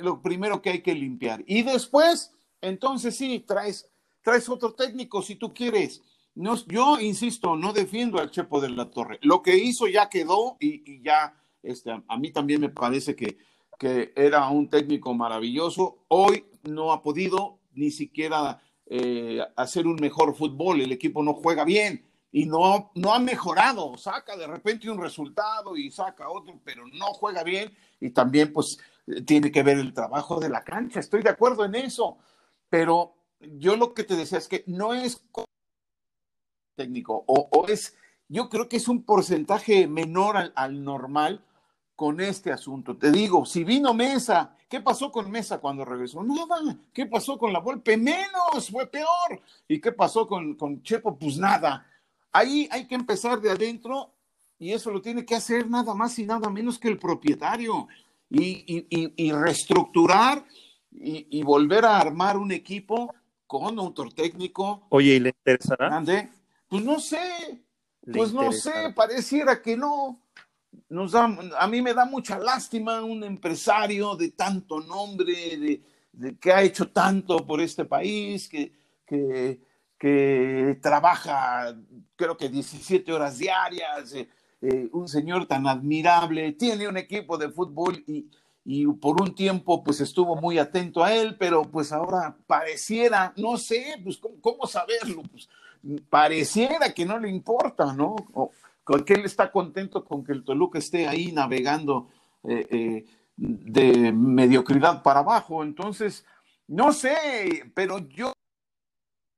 lo 0.00 0.22
primero 0.22 0.62
que 0.62 0.70
hay 0.70 0.82
que 0.82 0.94
limpiar. 0.94 1.42
Y 1.46 1.62
después, 1.62 2.32
entonces 2.60 3.16
sí, 3.16 3.40
traes, 3.40 3.90
traes 4.22 4.48
otro 4.48 4.74
técnico 4.74 5.22
si 5.22 5.34
tú 5.34 5.52
quieres 5.52 6.02
no, 6.34 6.56
yo 6.66 6.98
insisto, 6.98 7.56
no 7.56 7.72
defiendo 7.72 8.18
al 8.18 8.30
Chepo 8.30 8.60
de 8.60 8.70
la 8.70 8.90
Torre. 8.90 9.18
Lo 9.22 9.42
que 9.42 9.56
hizo 9.56 9.86
ya 9.86 10.08
quedó 10.08 10.56
y, 10.60 11.02
ya, 11.02 11.34
este, 11.62 11.90
a 11.90 12.16
mí 12.18 12.30
también 12.30 12.60
me 12.60 12.68
parece 12.68 13.14
que, 13.14 13.38
que, 13.78 14.12
era 14.16 14.48
un 14.48 14.68
técnico 14.68 15.14
maravilloso. 15.14 15.98
Hoy 16.08 16.44
no 16.64 16.92
ha 16.92 17.02
podido 17.02 17.58
ni 17.74 17.90
siquiera 17.90 18.60
eh, 18.86 19.40
hacer 19.56 19.86
un 19.86 19.96
mejor 19.96 20.34
fútbol. 20.34 20.80
El 20.80 20.92
equipo 20.92 21.22
no 21.22 21.34
juega 21.34 21.64
bien 21.64 22.04
y 22.30 22.46
no, 22.46 22.90
no 22.94 23.14
ha 23.14 23.18
mejorado. 23.18 23.96
Saca 23.96 24.36
de 24.36 24.46
repente 24.46 24.90
un 24.90 25.00
resultado 25.00 25.76
y 25.76 25.90
saca 25.90 26.28
otro, 26.28 26.60
pero 26.64 26.86
no 26.86 27.06
juega 27.06 27.42
bien. 27.42 27.72
Y 28.00 28.10
también, 28.10 28.52
pues, 28.52 28.78
tiene 29.26 29.50
que 29.50 29.62
ver 29.62 29.78
el 29.78 29.92
trabajo 29.92 30.40
de 30.40 30.48
la 30.48 30.62
cancha. 30.62 31.00
Estoy 31.00 31.22
de 31.22 31.30
acuerdo 31.30 31.64
en 31.64 31.74
eso. 31.74 32.18
Pero 32.68 33.14
yo 33.40 33.76
lo 33.76 33.94
que 33.94 34.04
te 34.04 34.16
decía 34.16 34.38
es 34.38 34.48
que 34.48 34.64
no 34.66 34.94
es 34.94 35.22
técnico, 36.74 37.24
o, 37.26 37.66
es, 37.68 37.96
yo 38.28 38.48
creo 38.48 38.68
que 38.68 38.76
es 38.76 38.88
un 38.88 39.04
porcentaje 39.04 39.86
menor 39.86 40.52
al, 40.54 40.84
normal 40.84 41.44
con 42.02 42.20
este 42.20 42.50
asunto. 42.50 42.96
Te 42.96 43.12
digo, 43.12 43.46
si 43.46 43.62
vino 43.62 43.94
Mesa, 43.94 44.56
¿qué 44.68 44.80
pasó 44.80 45.12
con 45.12 45.30
Mesa 45.30 45.60
cuando 45.60 45.84
regresó? 45.84 46.20
Nada. 46.24 46.76
¿Qué 46.92 47.06
pasó 47.06 47.38
con 47.38 47.52
la 47.52 47.60
Volpe? 47.60 47.96
Menos, 47.96 48.70
fue 48.72 48.88
peor. 48.88 49.40
¿Y 49.68 49.80
qué 49.80 49.92
pasó 49.92 50.26
con, 50.26 50.56
con 50.56 50.82
Chepo? 50.82 51.16
Pues 51.16 51.38
nada. 51.38 51.86
Ahí 52.32 52.68
hay 52.72 52.88
que 52.88 52.96
empezar 52.96 53.40
de 53.40 53.52
adentro 53.52 54.12
y 54.58 54.72
eso 54.72 54.90
lo 54.90 55.00
tiene 55.00 55.24
que 55.24 55.36
hacer 55.36 55.70
nada 55.70 55.94
más 55.94 56.18
y 56.18 56.26
nada 56.26 56.50
menos 56.50 56.76
que 56.76 56.88
el 56.88 56.98
propietario 56.98 57.86
y, 58.28 58.84
y, 59.16 59.30
reestructurar 59.30 60.44
y, 60.90 61.40
volver 61.44 61.84
a 61.84 62.00
armar 62.00 62.36
un 62.36 62.50
equipo 62.50 63.14
con 63.46 63.78
autor 63.78 64.12
técnico. 64.12 64.88
Oye, 64.88 65.14
¿y 65.14 65.20
le 65.20 65.28
interesará? 65.28 66.02
Pues 66.66 66.82
no 66.82 66.98
sé, 66.98 67.62
pues 68.12 68.32
no 68.32 68.50
sé, 68.50 68.92
pareciera 68.92 69.62
que 69.62 69.76
no. 69.76 70.21
Nos 70.88 71.12
da, 71.12 71.24
a 71.58 71.66
mí 71.66 71.82
me 71.82 71.94
da 71.94 72.04
mucha 72.04 72.38
lástima 72.38 73.02
un 73.02 73.24
empresario 73.24 74.14
de 74.16 74.30
tanto 74.30 74.80
nombre, 74.80 75.32
de, 76.12 76.36
que 76.38 76.52
ha 76.52 76.62
hecho 76.62 76.90
tanto 76.90 77.46
por 77.46 77.60
este 77.60 77.84
país, 77.84 78.48
que, 78.48 78.72
que, 79.06 80.78
trabaja 80.80 81.76
creo 82.16 82.36
que 82.36 82.48
17 82.48 83.12
horas 83.12 83.38
diarias, 83.38 84.12
eh, 84.14 84.28
eh, 84.60 84.88
un 84.92 85.06
señor 85.08 85.46
tan 85.46 85.66
admirable, 85.66 86.52
tiene 86.52 86.88
un 86.88 86.96
equipo 86.96 87.38
de 87.38 87.48
fútbol 87.48 88.02
y, 88.06 88.26
y 88.64 88.86
por 88.86 89.20
un 89.20 89.34
tiempo 89.34 89.82
pues 89.82 90.00
estuvo 90.00 90.36
muy 90.36 90.58
atento 90.58 91.02
a 91.02 91.14
él, 91.14 91.36
pero 91.38 91.62
pues 91.62 91.92
ahora 91.92 92.36
pareciera, 92.46 93.32
no 93.36 93.56
sé, 93.56 94.00
pues 94.02 94.18
cómo, 94.18 94.40
cómo 94.40 94.66
saberlo, 94.66 95.22
pues 95.30 95.48
pareciera 96.08 96.92
que 96.92 97.04
no 97.04 97.18
le 97.18 97.28
importa, 97.28 97.92
¿no? 97.92 98.14
O, 98.34 98.50
que 99.00 99.14
él 99.14 99.24
está 99.24 99.50
contento 99.50 100.04
con 100.04 100.24
que 100.24 100.32
el 100.32 100.44
Toluca 100.44 100.78
esté 100.78 101.08
ahí 101.08 101.32
navegando 101.32 102.08
eh, 102.44 102.66
eh, 102.70 103.04
de 103.36 104.12
mediocridad 104.12 105.02
para 105.02 105.20
abajo. 105.20 105.62
Entonces, 105.62 106.24
no 106.68 106.92
sé, 106.92 107.72
pero 107.74 107.98
yo, 107.98 108.32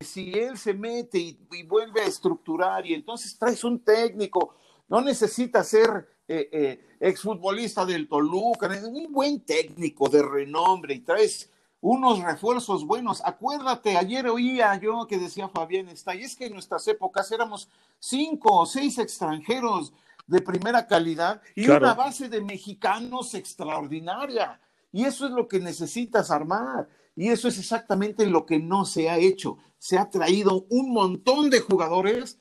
si 0.00 0.32
él 0.32 0.58
se 0.58 0.74
mete 0.74 1.18
y, 1.18 1.62
vuelve 1.64 2.02
a 2.02 2.06
estructurar 2.06 2.86
y 2.86 2.94
entonces 2.94 3.38
traes 3.38 3.62
un 3.64 3.80
técnico, 3.84 4.56
no 4.88 5.00
necesita 5.00 5.62
ser 5.62 6.08
eh, 6.26 6.96
exfutbolista 7.00 7.86
del 7.86 8.08
Toluca, 8.08 8.66
es 8.74 8.84
un 8.84 9.12
buen 9.12 9.40
técnico 9.40 10.08
de 10.08 10.22
renombre 10.22 10.94
y 10.94 11.00
traes 11.00 11.50
unos 11.84 12.20
refuerzos 12.20 12.86
buenos. 12.86 13.20
Acuérdate, 13.26 13.98
ayer 13.98 14.26
oía 14.26 14.74
yo 14.80 15.06
que 15.06 15.18
decía 15.18 15.50
Fabián 15.50 15.90
está, 15.90 16.14
y 16.14 16.22
es 16.22 16.34
que 16.34 16.46
en 16.46 16.54
nuestras 16.54 16.88
épocas 16.88 17.30
éramos 17.30 17.68
cinco 17.98 18.60
o 18.60 18.64
seis 18.64 18.96
extranjeros 18.96 19.92
de 20.26 20.40
primera 20.40 20.86
calidad 20.86 21.42
y 21.54 21.68
una 21.68 21.92
base 21.92 22.30
de 22.30 22.40
mexicanos 22.40 23.34
extraordinaria. 23.34 24.58
Y 24.92 25.04
eso 25.04 25.26
es 25.26 25.32
lo 25.32 25.46
que 25.46 25.60
necesitas 25.60 26.30
armar. 26.30 26.88
Y 27.14 27.28
eso 27.28 27.48
es 27.48 27.58
exactamente 27.58 28.24
lo 28.24 28.46
que 28.46 28.58
no 28.58 28.86
se 28.86 29.10
ha 29.10 29.18
hecho. 29.18 29.58
Se 29.76 29.98
ha 29.98 30.08
traído 30.08 30.64
un 30.70 30.90
montón 30.90 31.50
de 31.50 31.60
jugadores 31.60 32.38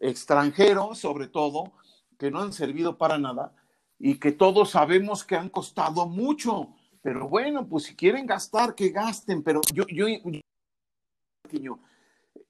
extranjeros, 0.00 0.98
sobre 0.98 1.26
todo, 1.26 1.72
que 2.18 2.30
no 2.30 2.40
han 2.40 2.54
servido 2.54 2.96
para 2.96 3.18
nada 3.18 3.52
y 3.98 4.18
que 4.18 4.32
todos 4.32 4.70
sabemos 4.70 5.24
que 5.24 5.36
han 5.36 5.50
costado 5.50 6.06
mucho 6.06 6.70
pero 7.02 7.28
bueno, 7.28 7.66
pues 7.68 7.84
si 7.84 7.96
quieren 7.96 8.26
gastar, 8.26 8.74
que 8.74 8.90
gasten, 8.90 9.42
pero 9.42 9.60
yo, 9.72 9.84
yo, 9.88 10.06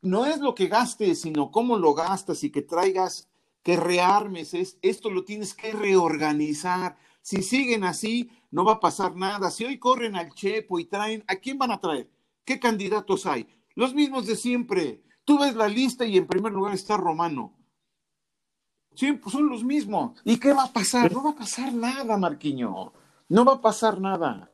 no 0.02 0.26
es 0.26 0.38
lo 0.40 0.54
que 0.54 0.66
gastes, 0.66 1.22
sino 1.22 1.50
cómo 1.50 1.76
lo 1.78 1.94
gastas 1.94 2.44
y 2.44 2.50
que 2.50 2.62
traigas, 2.62 3.28
que 3.62 3.76
rearmes, 3.76 4.54
es, 4.54 4.78
esto 4.82 5.10
lo 5.10 5.24
tienes 5.24 5.54
que 5.54 5.72
reorganizar. 5.72 6.96
Si 7.20 7.42
siguen 7.42 7.84
así, 7.84 8.30
no 8.50 8.64
va 8.64 8.74
a 8.74 8.80
pasar 8.80 9.16
nada. 9.16 9.50
Si 9.50 9.64
hoy 9.64 9.78
corren 9.78 10.16
al 10.16 10.32
Chepo 10.32 10.78
y 10.78 10.86
traen, 10.86 11.24
¿a 11.26 11.36
quién 11.36 11.58
van 11.58 11.72
a 11.72 11.80
traer? 11.80 12.08
¿Qué 12.44 12.58
candidatos 12.58 13.26
hay? 13.26 13.46
Los 13.74 13.94
mismos 13.94 14.26
de 14.26 14.36
siempre. 14.36 15.02
Tú 15.24 15.38
ves 15.38 15.54
la 15.54 15.68
lista 15.68 16.06
y 16.06 16.16
en 16.16 16.26
primer 16.26 16.52
lugar 16.52 16.74
está 16.74 16.96
Romano. 16.96 17.54
Sí, 18.94 19.12
pues 19.12 19.32
son 19.32 19.48
los 19.48 19.62
mismos. 19.62 20.20
¿Y 20.24 20.38
qué 20.38 20.52
va 20.52 20.64
a 20.64 20.72
pasar? 20.72 21.12
No 21.12 21.22
va 21.22 21.30
a 21.30 21.36
pasar 21.36 21.72
nada, 21.72 22.16
Marquiño. 22.16 22.92
No 23.28 23.44
va 23.44 23.54
a 23.54 23.60
pasar 23.60 24.00
nada. 24.00 24.52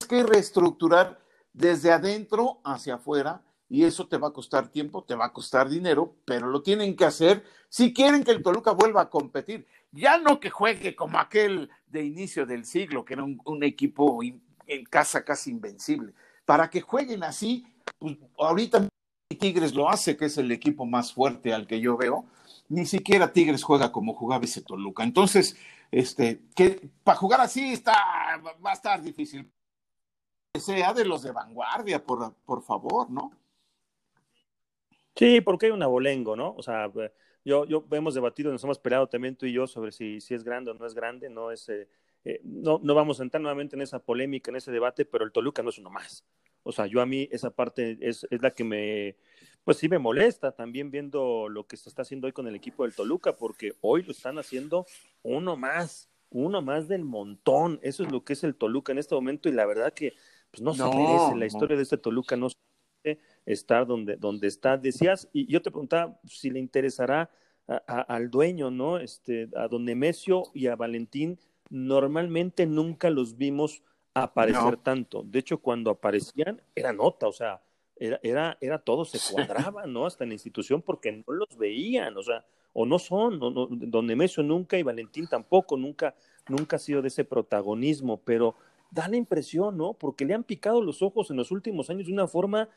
Es 0.00 0.06
que 0.06 0.22
reestructurar 0.22 1.20
desde 1.52 1.92
adentro 1.92 2.60
hacia 2.64 2.94
afuera 2.94 3.42
y 3.68 3.84
eso 3.84 4.08
te 4.08 4.16
va 4.16 4.28
a 4.28 4.32
costar 4.32 4.68
tiempo, 4.68 5.04
te 5.04 5.14
va 5.14 5.26
a 5.26 5.32
costar 5.32 5.68
dinero, 5.68 6.16
pero 6.24 6.48
lo 6.48 6.62
tienen 6.62 6.96
que 6.96 7.04
hacer 7.04 7.44
si 7.68 7.92
quieren 7.92 8.24
que 8.24 8.32
el 8.32 8.42
Toluca 8.42 8.72
vuelva 8.72 9.02
a 9.02 9.10
competir. 9.10 9.66
Ya 9.92 10.18
no 10.18 10.40
que 10.40 10.50
juegue 10.50 10.96
como 10.96 11.18
aquel 11.18 11.70
de 11.86 12.04
inicio 12.04 12.46
del 12.46 12.64
siglo, 12.64 13.04
que 13.04 13.14
era 13.14 13.22
un, 13.22 13.62
equipo 13.62 14.20
en 14.22 14.84
casa 14.84 15.24
casi 15.24 15.50
invencible. 15.50 16.12
Para 16.44 16.68
que 16.68 16.80
jueguen 16.80 17.22
así, 17.22 17.64
pues 17.98 18.16
ahorita 18.38 18.88
Tigres 19.38 19.74
lo 19.74 19.88
hace, 19.88 20.16
que 20.16 20.24
es 20.24 20.38
el 20.38 20.50
equipo 20.50 20.84
más 20.84 21.12
fuerte 21.12 21.54
al 21.54 21.66
que 21.68 21.80
yo 21.80 21.96
veo. 21.96 22.24
Ni 22.68 22.86
siquiera 22.86 23.32
Tigres 23.32 23.62
juega 23.62 23.92
como 23.92 24.14
jugaba 24.14 24.44
ese 24.44 24.62
Toluca. 24.62 25.04
Entonces, 25.04 25.56
este, 25.90 26.42
que 26.54 26.88
para 27.02 27.18
jugar 27.18 27.40
así 27.40 27.72
está, 27.72 27.94
va 28.64 28.70
a 28.70 28.74
estar 28.74 29.02
difícil. 29.02 29.50
Que 30.52 30.60
sea 30.60 30.92
de 30.92 31.04
los 31.04 31.22
de 31.22 31.32
vanguardia, 31.32 32.02
por, 32.02 32.34
por 32.44 32.62
favor, 32.62 33.10
¿no? 33.10 33.32
Sí, 35.14 35.40
porque 35.40 35.66
hay 35.66 35.72
un 35.72 35.82
abolengo, 35.82 36.34
¿no? 36.36 36.54
O 36.56 36.62
sea, 36.62 36.90
yo, 37.44 37.64
yo 37.66 37.86
hemos 37.92 38.14
debatido, 38.14 38.50
nos 38.50 38.64
hemos 38.64 38.78
peleado 38.78 39.06
también 39.08 39.36
tú 39.36 39.46
y 39.46 39.52
yo 39.52 39.66
sobre 39.66 39.92
si, 39.92 40.20
si 40.20 40.34
es 40.34 40.44
grande 40.44 40.70
o 40.70 40.74
no 40.74 40.86
es 40.86 40.94
grande, 40.94 41.28
no 41.28 41.50
es, 41.50 41.68
eh, 41.68 41.88
eh, 42.24 42.40
no, 42.42 42.80
no 42.82 42.94
vamos 42.94 43.20
a 43.20 43.22
entrar 43.22 43.40
nuevamente 43.40 43.76
en 43.76 43.82
esa 43.82 43.98
polémica, 43.98 44.50
en 44.50 44.56
ese 44.56 44.72
debate, 44.72 45.04
pero 45.04 45.24
el 45.24 45.32
Toluca 45.32 45.62
no 45.62 45.70
es 45.70 45.78
uno 45.78 45.90
más. 45.90 46.24
O 46.62 46.72
sea, 46.72 46.86
yo 46.86 47.00
a 47.00 47.06
mí 47.06 47.28
esa 47.30 47.50
parte 47.50 47.98
es, 48.00 48.26
es 48.30 48.42
la 48.42 48.50
que 48.50 48.64
me, 48.64 49.16
pues 49.70 49.78
sí 49.78 49.88
me 49.88 50.00
molesta 50.00 50.50
también 50.50 50.90
viendo 50.90 51.48
lo 51.48 51.64
que 51.68 51.76
se 51.76 51.88
está 51.88 52.02
haciendo 52.02 52.26
hoy 52.26 52.32
con 52.32 52.48
el 52.48 52.56
equipo 52.56 52.82
del 52.82 52.92
Toluca, 52.92 53.36
porque 53.36 53.74
hoy 53.82 54.02
lo 54.02 54.10
están 54.10 54.36
haciendo 54.36 54.84
uno 55.22 55.54
más, 55.54 56.10
uno 56.28 56.60
más 56.60 56.88
del 56.88 57.04
montón. 57.04 57.78
Eso 57.80 58.02
es 58.02 58.10
lo 58.10 58.24
que 58.24 58.32
es 58.32 58.42
el 58.42 58.56
Toluca 58.56 58.90
en 58.90 58.98
este 58.98 59.14
momento 59.14 59.48
y 59.48 59.52
la 59.52 59.66
verdad 59.66 59.92
que 59.92 60.14
pues 60.50 60.60
no, 60.60 60.74
se 60.74 60.82
merece 60.82 61.36
la 61.36 61.46
historia 61.46 61.76
de 61.76 61.84
este 61.84 61.98
Toluca, 61.98 62.36
no 62.36 62.50
se 62.50 62.56
merece 63.04 63.22
estar 63.46 63.86
donde, 63.86 64.16
donde 64.16 64.48
está. 64.48 64.76
Decías, 64.76 65.28
y 65.32 65.46
yo 65.46 65.62
te 65.62 65.70
preguntaba 65.70 66.18
si 66.24 66.50
le 66.50 66.58
interesará 66.58 67.30
al 67.86 68.28
dueño, 68.28 68.72
¿no? 68.72 68.98
Este, 68.98 69.48
a 69.54 69.68
don 69.68 69.84
Nemesio 69.84 70.46
y 70.52 70.66
a 70.66 70.74
Valentín, 70.74 71.38
normalmente 71.68 72.66
nunca 72.66 73.08
los 73.08 73.36
vimos 73.36 73.84
aparecer 74.14 74.78
tanto. 74.78 75.22
De 75.22 75.38
hecho, 75.38 75.58
cuando 75.58 75.92
aparecían, 75.92 76.60
era 76.74 76.92
nota, 76.92 77.28
o 77.28 77.32
sea, 77.32 77.62
era, 78.00 78.18
era, 78.22 78.58
era 78.60 78.78
todo, 78.78 79.04
se 79.04 79.18
cuadraba, 79.32 79.86
¿no? 79.86 80.06
Hasta 80.06 80.24
en 80.24 80.30
la 80.30 80.34
institución 80.34 80.82
porque 80.82 81.12
no 81.12 81.34
los 81.34 81.56
veían, 81.58 82.16
o 82.16 82.22
sea, 82.22 82.44
o 82.72 82.86
no 82.86 82.98
son, 82.98 83.38
no, 83.38 83.50
don 83.50 84.06
Nemesio 84.06 84.42
nunca 84.42 84.78
y 84.78 84.82
Valentín 84.82 85.28
tampoco, 85.28 85.76
nunca, 85.76 86.14
nunca 86.48 86.76
ha 86.76 86.78
sido 86.78 87.02
de 87.02 87.08
ese 87.08 87.24
protagonismo, 87.24 88.18
pero 88.24 88.56
da 88.90 89.06
la 89.06 89.16
impresión, 89.16 89.76
¿no? 89.76 89.92
Porque 89.92 90.24
le 90.24 90.34
han 90.34 90.44
picado 90.44 90.82
los 90.82 91.02
ojos 91.02 91.30
en 91.30 91.36
los 91.36 91.50
últimos 91.50 91.90
años 91.90 92.06
de 92.06 92.12
una 92.14 92.26
forma 92.26 92.70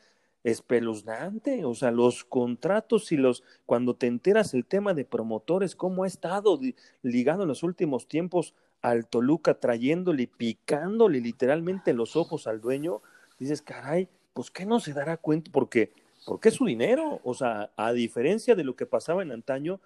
espeluznante, 0.44 1.64
o 1.64 1.74
sea, 1.74 1.90
los 1.90 2.22
contratos 2.24 3.10
y 3.10 3.16
los, 3.16 3.42
cuando 3.64 3.94
te 3.94 4.06
enteras 4.06 4.52
el 4.52 4.66
tema 4.66 4.92
de 4.92 5.06
promotores, 5.06 5.74
cómo 5.74 6.04
ha 6.04 6.06
estado 6.06 6.60
ligado 7.02 7.42
en 7.42 7.48
los 7.48 7.62
últimos 7.62 8.06
tiempos 8.08 8.54
al 8.82 9.06
Toluca, 9.06 9.54
trayéndole, 9.54 10.26
picándole 10.26 11.22
literalmente 11.22 11.94
los 11.94 12.14
ojos 12.14 12.46
al 12.46 12.60
dueño, 12.60 13.00
dices, 13.38 13.62
caray, 13.62 14.10
pues 14.34 14.50
que 14.50 14.66
no 14.66 14.80
se 14.80 14.92
dará 14.92 15.16
cuenta, 15.16 15.50
porque, 15.50 15.92
porque 16.26 16.50
es 16.50 16.56
su 16.56 16.66
dinero, 16.66 17.20
o 17.24 17.32
sea, 17.32 17.70
a 17.76 17.92
diferencia 17.92 18.54
de 18.54 18.64
lo 18.64 18.76
que 18.76 18.84
pasaba 18.84 19.22
en 19.22 19.32
antaño, 19.32 19.80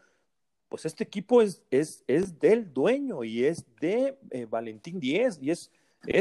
pues 0.68 0.84
este 0.84 1.04
equipo 1.04 1.40
es, 1.40 1.62
es, 1.70 2.02
es 2.08 2.40
del 2.40 2.72
dueño 2.72 3.24
y 3.24 3.44
es 3.44 3.64
de 3.80 4.18
eh, 4.30 4.46
Valentín 4.46 4.98
Díez, 4.98 5.38
y 5.40 5.50
es, 5.50 5.70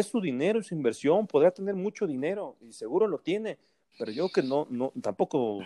su 0.06 0.22
dinero, 0.22 0.62
su 0.62 0.76
inversión, 0.76 1.26
podrá 1.26 1.52
tener 1.52 1.76
mucho 1.76 2.06
dinero, 2.06 2.58
y 2.62 2.74
seguro 2.74 3.08
lo 3.08 3.20
tiene, 3.20 3.58
pero 3.98 4.12
yo 4.12 4.30
que 4.30 4.44
no, 4.44 4.68
no, 4.70 4.92
tampoco 5.02 5.60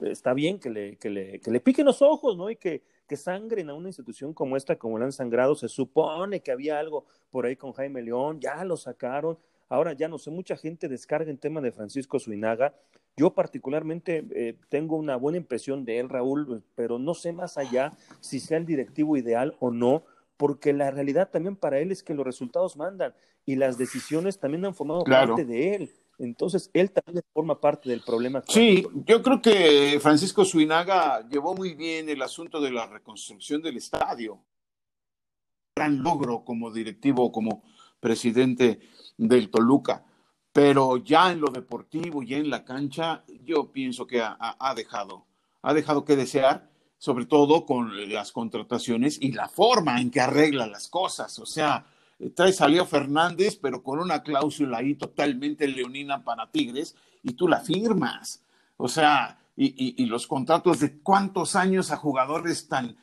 está 0.00 0.34
bien 0.34 0.58
que 0.58 0.70
le, 0.70 0.96
que 0.96 1.10
le, 1.10 1.40
que 1.40 1.50
le 1.50 1.60
piquen 1.60 1.86
los 1.86 2.02
ojos, 2.02 2.36
¿no? 2.36 2.50
Y 2.50 2.56
que, 2.56 2.82
que 3.08 3.16
sangren 3.16 3.70
a 3.70 3.74
una 3.74 3.88
institución 3.88 4.32
como 4.34 4.56
esta, 4.56 4.76
como 4.76 4.98
la 4.98 5.04
han 5.06 5.12
sangrado. 5.12 5.54
Se 5.54 5.68
supone 5.68 6.40
que 6.40 6.52
había 6.52 6.78
algo 6.78 7.04
por 7.30 7.46
ahí 7.46 7.56
con 7.56 7.72
Jaime 7.72 8.02
León, 8.02 8.40
ya 8.40 8.64
lo 8.64 8.76
sacaron. 8.76 9.38
Ahora 9.72 9.94
ya 9.94 10.06
no 10.06 10.18
sé, 10.18 10.30
mucha 10.30 10.54
gente 10.54 10.86
descarga 10.86 11.30
en 11.30 11.38
tema 11.38 11.62
de 11.62 11.72
Francisco 11.72 12.18
Suinaga. 12.18 12.74
Yo 13.16 13.32
particularmente 13.32 14.22
eh, 14.34 14.58
tengo 14.68 14.96
una 14.96 15.16
buena 15.16 15.38
impresión 15.38 15.86
de 15.86 15.98
él, 15.98 16.10
Raúl, 16.10 16.62
pero 16.74 16.98
no 16.98 17.14
sé 17.14 17.32
más 17.32 17.56
allá 17.56 17.94
si 18.20 18.38
sea 18.38 18.58
el 18.58 18.66
directivo 18.66 19.16
ideal 19.16 19.56
o 19.60 19.70
no, 19.70 20.04
porque 20.36 20.74
la 20.74 20.90
realidad 20.90 21.30
también 21.30 21.56
para 21.56 21.78
él 21.78 21.90
es 21.90 22.02
que 22.02 22.12
los 22.12 22.26
resultados 22.26 22.76
mandan 22.76 23.14
y 23.46 23.56
las 23.56 23.78
decisiones 23.78 24.38
también 24.38 24.66
han 24.66 24.74
formado 24.74 25.04
parte 25.04 25.46
de 25.46 25.74
él. 25.74 25.90
Entonces, 26.18 26.68
él 26.74 26.90
también 26.90 27.24
forma 27.32 27.58
parte 27.58 27.88
del 27.88 28.02
problema. 28.02 28.42
Sí, 28.46 28.86
yo 29.06 29.22
creo 29.22 29.40
que 29.40 29.98
Francisco 30.02 30.44
Suinaga 30.44 31.26
llevó 31.30 31.54
muy 31.54 31.74
bien 31.74 32.10
el 32.10 32.20
asunto 32.20 32.60
de 32.60 32.72
la 32.72 32.86
reconstrucción 32.88 33.62
del 33.62 33.78
estadio. 33.78 34.38
Gran 35.74 36.02
logro 36.02 36.44
como 36.44 36.70
directivo, 36.70 37.32
como 37.32 37.62
presidente 38.02 38.80
del 39.16 39.48
Toluca. 39.48 40.04
Pero 40.52 40.98
ya 40.98 41.30
en 41.30 41.40
lo 41.40 41.50
deportivo 41.50 42.22
y 42.22 42.34
en 42.34 42.50
la 42.50 42.64
cancha, 42.64 43.24
yo 43.44 43.70
pienso 43.72 44.06
que 44.06 44.20
ha, 44.20 44.74
dejado, 44.76 45.24
ha 45.62 45.72
dejado 45.72 46.04
que 46.04 46.16
desear, 46.16 46.68
sobre 46.98 47.24
todo 47.24 47.64
con 47.64 48.12
las 48.12 48.32
contrataciones 48.32 49.18
y 49.20 49.32
la 49.32 49.48
forma 49.48 50.00
en 50.00 50.10
que 50.10 50.20
arregla 50.20 50.66
las 50.66 50.88
cosas. 50.88 51.38
O 51.38 51.46
sea, 51.46 51.86
trae 52.34 52.52
a 52.78 52.84
Fernández, 52.84 53.58
pero 53.62 53.82
con 53.82 53.98
una 53.98 54.22
cláusula 54.22 54.78
ahí 54.78 54.94
totalmente 54.94 55.66
leonina 55.66 56.22
para 56.22 56.50
Tigres, 56.50 56.96
y 57.22 57.32
tú 57.32 57.48
la 57.48 57.60
firmas. 57.60 58.42
O 58.76 58.88
sea, 58.88 59.38
y, 59.56 60.04
los 60.06 60.26
contratos 60.26 60.80
de 60.80 60.98
cuántos 60.98 61.56
años 61.56 61.90
a 61.92 61.96
jugadores 61.96 62.68
tan, 62.68 62.96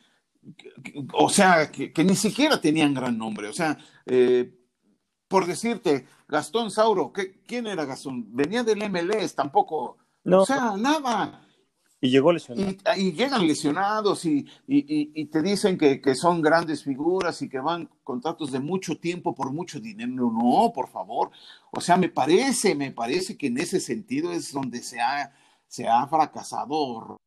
o 1.14 1.28
sea, 1.28 1.72
que, 1.72 2.04
ni 2.04 2.14
siquiera 2.14 2.60
tenían 2.60 2.94
gran 2.94 3.18
nombre. 3.18 3.48
O 3.48 3.52
sea, 3.52 3.76
eh, 4.06 4.59
por 5.30 5.46
decirte, 5.46 6.06
Gastón 6.26 6.72
Sauro, 6.72 7.12
¿quién 7.46 7.68
era 7.68 7.84
Gastón? 7.84 8.26
Venía 8.34 8.64
del 8.64 8.90
MLS, 8.90 9.32
tampoco. 9.36 9.96
O 10.24 10.44
sea, 10.44 10.76
nada. 10.76 11.46
Y 12.00 12.10
llegó 12.10 12.32
lesionado. 12.32 12.76
Y, 12.96 13.12
llegan 13.12 13.46
lesionados 13.46 14.24
y, 14.24 14.44
y 14.66 15.24
te 15.26 15.40
dicen 15.40 15.78
que, 15.78 16.00
que, 16.00 16.16
son 16.16 16.42
grandes 16.42 16.82
figuras 16.82 17.40
y 17.42 17.48
que 17.48 17.60
van 17.60 17.88
contratos 18.02 18.50
de 18.50 18.58
mucho 18.58 18.98
tiempo 18.98 19.32
por 19.32 19.52
mucho 19.52 19.78
dinero. 19.78 20.32
No, 20.32 20.72
por 20.74 20.88
favor. 20.88 21.30
O 21.70 21.80
sea, 21.80 21.96
me 21.96 22.08
parece, 22.08 22.74
me 22.74 22.90
parece 22.90 23.38
que 23.38 23.46
en 23.46 23.58
ese 23.58 23.78
sentido 23.78 24.32
es 24.32 24.52
donde 24.52 24.82
se 24.82 25.00
ha, 25.00 25.32
se 25.68 25.86
ha 25.86 26.04
fracasado. 26.08 27.20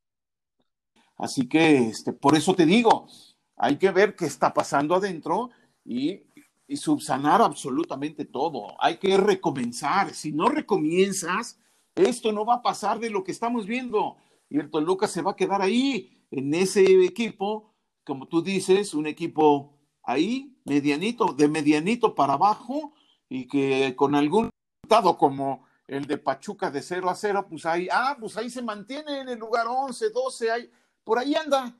Así 1.15 1.47
que, 1.47 1.87
este, 1.87 2.11
por 2.11 2.35
eso 2.35 2.53
te 2.53 2.65
digo, 2.65 3.07
hay 3.55 3.77
que 3.77 3.91
ver 3.91 4.13
qué 4.17 4.25
está 4.25 4.53
pasando 4.53 4.93
adentro 4.95 5.51
y, 5.85 6.23
y 6.67 6.77
subsanar 6.77 7.41
absolutamente 7.41 8.25
todo. 8.25 8.75
Hay 8.79 8.97
que 8.97 9.17
recomenzar. 9.17 10.13
Si 10.13 10.31
no 10.31 10.49
recomienzas, 10.49 11.59
esto 11.95 12.31
no 12.31 12.45
va 12.45 12.55
a 12.55 12.61
pasar 12.61 12.99
de 12.99 13.09
lo 13.09 13.23
que 13.23 13.31
estamos 13.31 13.65
viendo 13.65 14.17
y 14.53 14.59
el 14.59 14.69
Toluca 14.69 15.07
se 15.07 15.23
va 15.23 15.31
a 15.31 15.35
quedar 15.35 15.63
ahí, 15.63 16.27
en 16.29 16.53
ese 16.53 16.83
equipo, 17.03 17.73
como 18.03 18.27
tú 18.27 18.43
dices, 18.43 18.93
un 18.93 19.07
equipo 19.07 19.79
ahí, 20.03 20.55
medianito, 20.63 21.33
de 21.33 21.47
medianito 21.47 22.13
para 22.13 22.33
abajo, 22.33 22.93
y 23.27 23.47
que 23.47 23.95
con 23.95 24.13
algún 24.13 24.51
resultado 24.83 25.17
como 25.17 25.65
el 25.87 26.05
de 26.05 26.19
Pachuca 26.19 26.69
de 26.69 26.83
0 26.83 27.09
a 27.09 27.15
0, 27.15 27.47
pues 27.49 27.65
ahí, 27.65 27.87
ah, 27.91 28.15
pues 28.19 28.37
ahí 28.37 28.51
se 28.51 28.61
mantiene 28.61 29.21
en 29.21 29.29
el 29.29 29.39
lugar 29.39 29.65
11, 29.67 30.11
12, 30.11 30.51
ahí, 30.51 30.69
por 31.03 31.17
ahí 31.17 31.33
anda. 31.33 31.75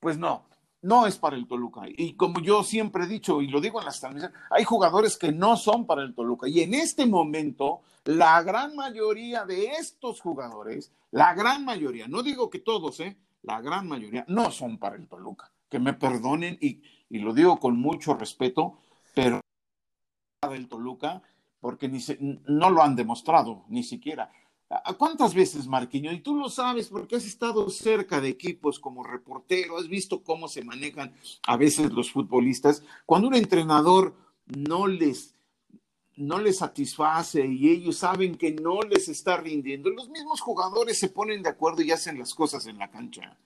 Pues 0.00 0.18
no, 0.18 0.48
no 0.86 1.06
es 1.06 1.18
para 1.18 1.36
el 1.36 1.48
Toluca. 1.48 1.82
Y 1.88 2.14
como 2.14 2.40
yo 2.40 2.62
siempre 2.62 3.04
he 3.04 3.08
dicho, 3.08 3.42
y 3.42 3.48
lo 3.48 3.60
digo 3.60 3.80
en 3.80 3.86
las 3.86 3.98
transmisiones, 3.98 4.38
hay 4.50 4.62
jugadores 4.62 5.16
que 5.16 5.32
no 5.32 5.56
son 5.56 5.84
para 5.84 6.02
el 6.02 6.14
Toluca. 6.14 6.48
Y 6.48 6.60
en 6.60 6.74
este 6.74 7.06
momento, 7.06 7.80
la 8.04 8.40
gran 8.42 8.76
mayoría 8.76 9.44
de 9.44 9.66
estos 9.72 10.20
jugadores, 10.20 10.92
la 11.10 11.34
gran 11.34 11.64
mayoría, 11.64 12.06
no 12.06 12.22
digo 12.22 12.48
que 12.48 12.60
todos, 12.60 13.00
¿eh? 13.00 13.16
la 13.42 13.60
gran 13.60 13.88
mayoría, 13.88 14.24
no 14.28 14.52
son 14.52 14.78
para 14.78 14.94
el 14.94 15.08
Toluca. 15.08 15.50
Que 15.68 15.80
me 15.80 15.92
perdonen 15.92 16.56
y, 16.60 16.80
y 17.10 17.18
lo 17.18 17.34
digo 17.34 17.58
con 17.58 17.76
mucho 17.76 18.14
respeto, 18.14 18.78
pero 19.12 19.40
para 20.38 20.54
el 20.54 20.68
Toluca, 20.68 21.20
porque 21.58 21.88
ni 21.88 21.98
no 22.46 22.70
lo 22.70 22.82
han 22.82 22.94
demostrado, 22.94 23.64
ni 23.68 23.82
siquiera. 23.82 24.30
¿Cuántas 24.98 25.32
veces, 25.32 25.68
Marquiño? 25.68 26.12
Y 26.12 26.20
tú 26.20 26.34
lo 26.34 26.48
sabes 26.48 26.88
porque 26.88 27.16
has 27.16 27.24
estado 27.24 27.70
cerca 27.70 28.20
de 28.20 28.28
equipos 28.28 28.80
como 28.80 29.04
reportero, 29.04 29.78
has 29.78 29.88
visto 29.88 30.24
cómo 30.24 30.48
se 30.48 30.64
manejan 30.64 31.14
a 31.46 31.56
veces 31.56 31.92
los 31.92 32.10
futbolistas. 32.10 32.82
Cuando 33.04 33.28
un 33.28 33.34
entrenador 33.34 34.16
no 34.46 34.88
les, 34.88 35.36
no 36.16 36.40
les 36.40 36.58
satisface 36.58 37.46
y 37.46 37.68
ellos 37.68 37.98
saben 37.98 38.36
que 38.36 38.52
no 38.52 38.80
les 38.82 39.08
está 39.08 39.36
rindiendo, 39.36 39.88
los 39.90 40.08
mismos 40.08 40.40
jugadores 40.40 40.98
se 40.98 41.10
ponen 41.10 41.42
de 41.44 41.50
acuerdo 41.50 41.82
y 41.82 41.92
hacen 41.92 42.18
las 42.18 42.34
cosas 42.34 42.66
en 42.66 42.78
la 42.78 42.90
cancha. 42.90 43.38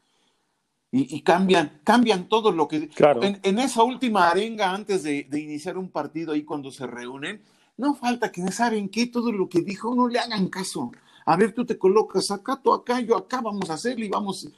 Y, 0.92 1.20
cambian, 1.20 1.80
cambian 1.84 2.28
todo 2.28 2.50
lo 2.50 2.66
que... 2.66 2.88
Claro. 2.88 3.20
En, 3.22 3.58
esa 3.60 3.84
última 3.84 4.28
arenga 4.28 4.72
antes 4.72 5.04
de, 5.04 5.28
iniciar 5.32 5.78
un 5.78 5.88
partido 5.88 6.32
ahí 6.32 6.42
cuando 6.42 6.72
se 6.72 6.84
reúnen, 6.84 7.44
no 7.76 7.94
falta 7.94 8.32
que 8.32 8.42
saben 8.50 8.88
que 8.88 9.06
todo 9.06 9.30
lo 9.30 9.48
que 9.48 9.60
dijo 9.60 9.94
no 9.94 10.08
le 10.08 10.18
hagan 10.18 10.48
caso. 10.48 10.90
A 11.30 11.36
ver, 11.36 11.54
tú 11.54 11.64
te 11.64 11.78
colocas 11.78 12.28
acá, 12.32 12.60
tú 12.60 12.72
acá, 12.72 12.98
yo 12.98 13.16
acá, 13.16 13.40
vamos 13.40 13.70
a 13.70 13.74
hacerlo 13.74 14.04
y 14.04 14.08
vamos. 14.08 14.48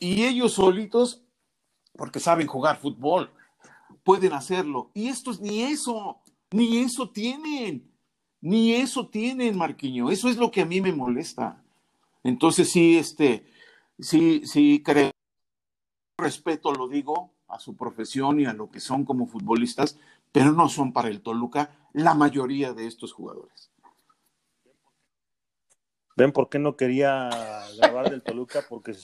Y 0.00 0.24
ellos 0.24 0.54
solitos, 0.54 1.22
porque 1.96 2.18
saben 2.18 2.48
jugar 2.48 2.80
fútbol, 2.80 3.30
pueden 4.02 4.32
hacerlo. 4.32 4.90
Y 4.92 5.06
estos 5.06 5.40
ni 5.40 5.62
eso, 5.62 6.18
ni 6.50 6.78
eso 6.78 7.10
tienen, 7.10 7.88
ni 8.40 8.72
eso 8.72 9.06
tienen, 9.06 9.56
Marquiño. 9.56 10.10
Eso 10.10 10.28
es 10.28 10.36
lo 10.36 10.50
que 10.50 10.62
a 10.62 10.66
mí 10.66 10.80
me 10.80 10.92
molesta. 10.92 11.62
Entonces 12.24 12.72
sí, 12.72 12.98
este, 12.98 13.46
sí, 13.96 14.42
sí 14.46 14.82
creo, 14.84 15.12
respeto 16.18 16.72
lo 16.72 16.88
digo 16.88 17.30
a 17.46 17.60
su 17.60 17.76
profesión 17.76 18.40
y 18.40 18.46
a 18.46 18.52
lo 18.52 18.68
que 18.68 18.80
son 18.80 19.04
como 19.04 19.28
futbolistas, 19.28 19.96
pero 20.32 20.50
no 20.50 20.68
son 20.68 20.92
para 20.92 21.06
el 21.06 21.20
Toluca 21.20 21.88
la 21.92 22.14
mayoría 22.14 22.72
de 22.72 22.88
estos 22.88 23.12
jugadores. 23.12 23.70
¿Ven 26.16 26.32
por 26.32 26.48
qué 26.48 26.58
no 26.58 26.76
quería 26.76 27.30
grabar 27.78 28.10
del 28.10 28.22
Toluca? 28.22 28.64
Porque 28.66 28.94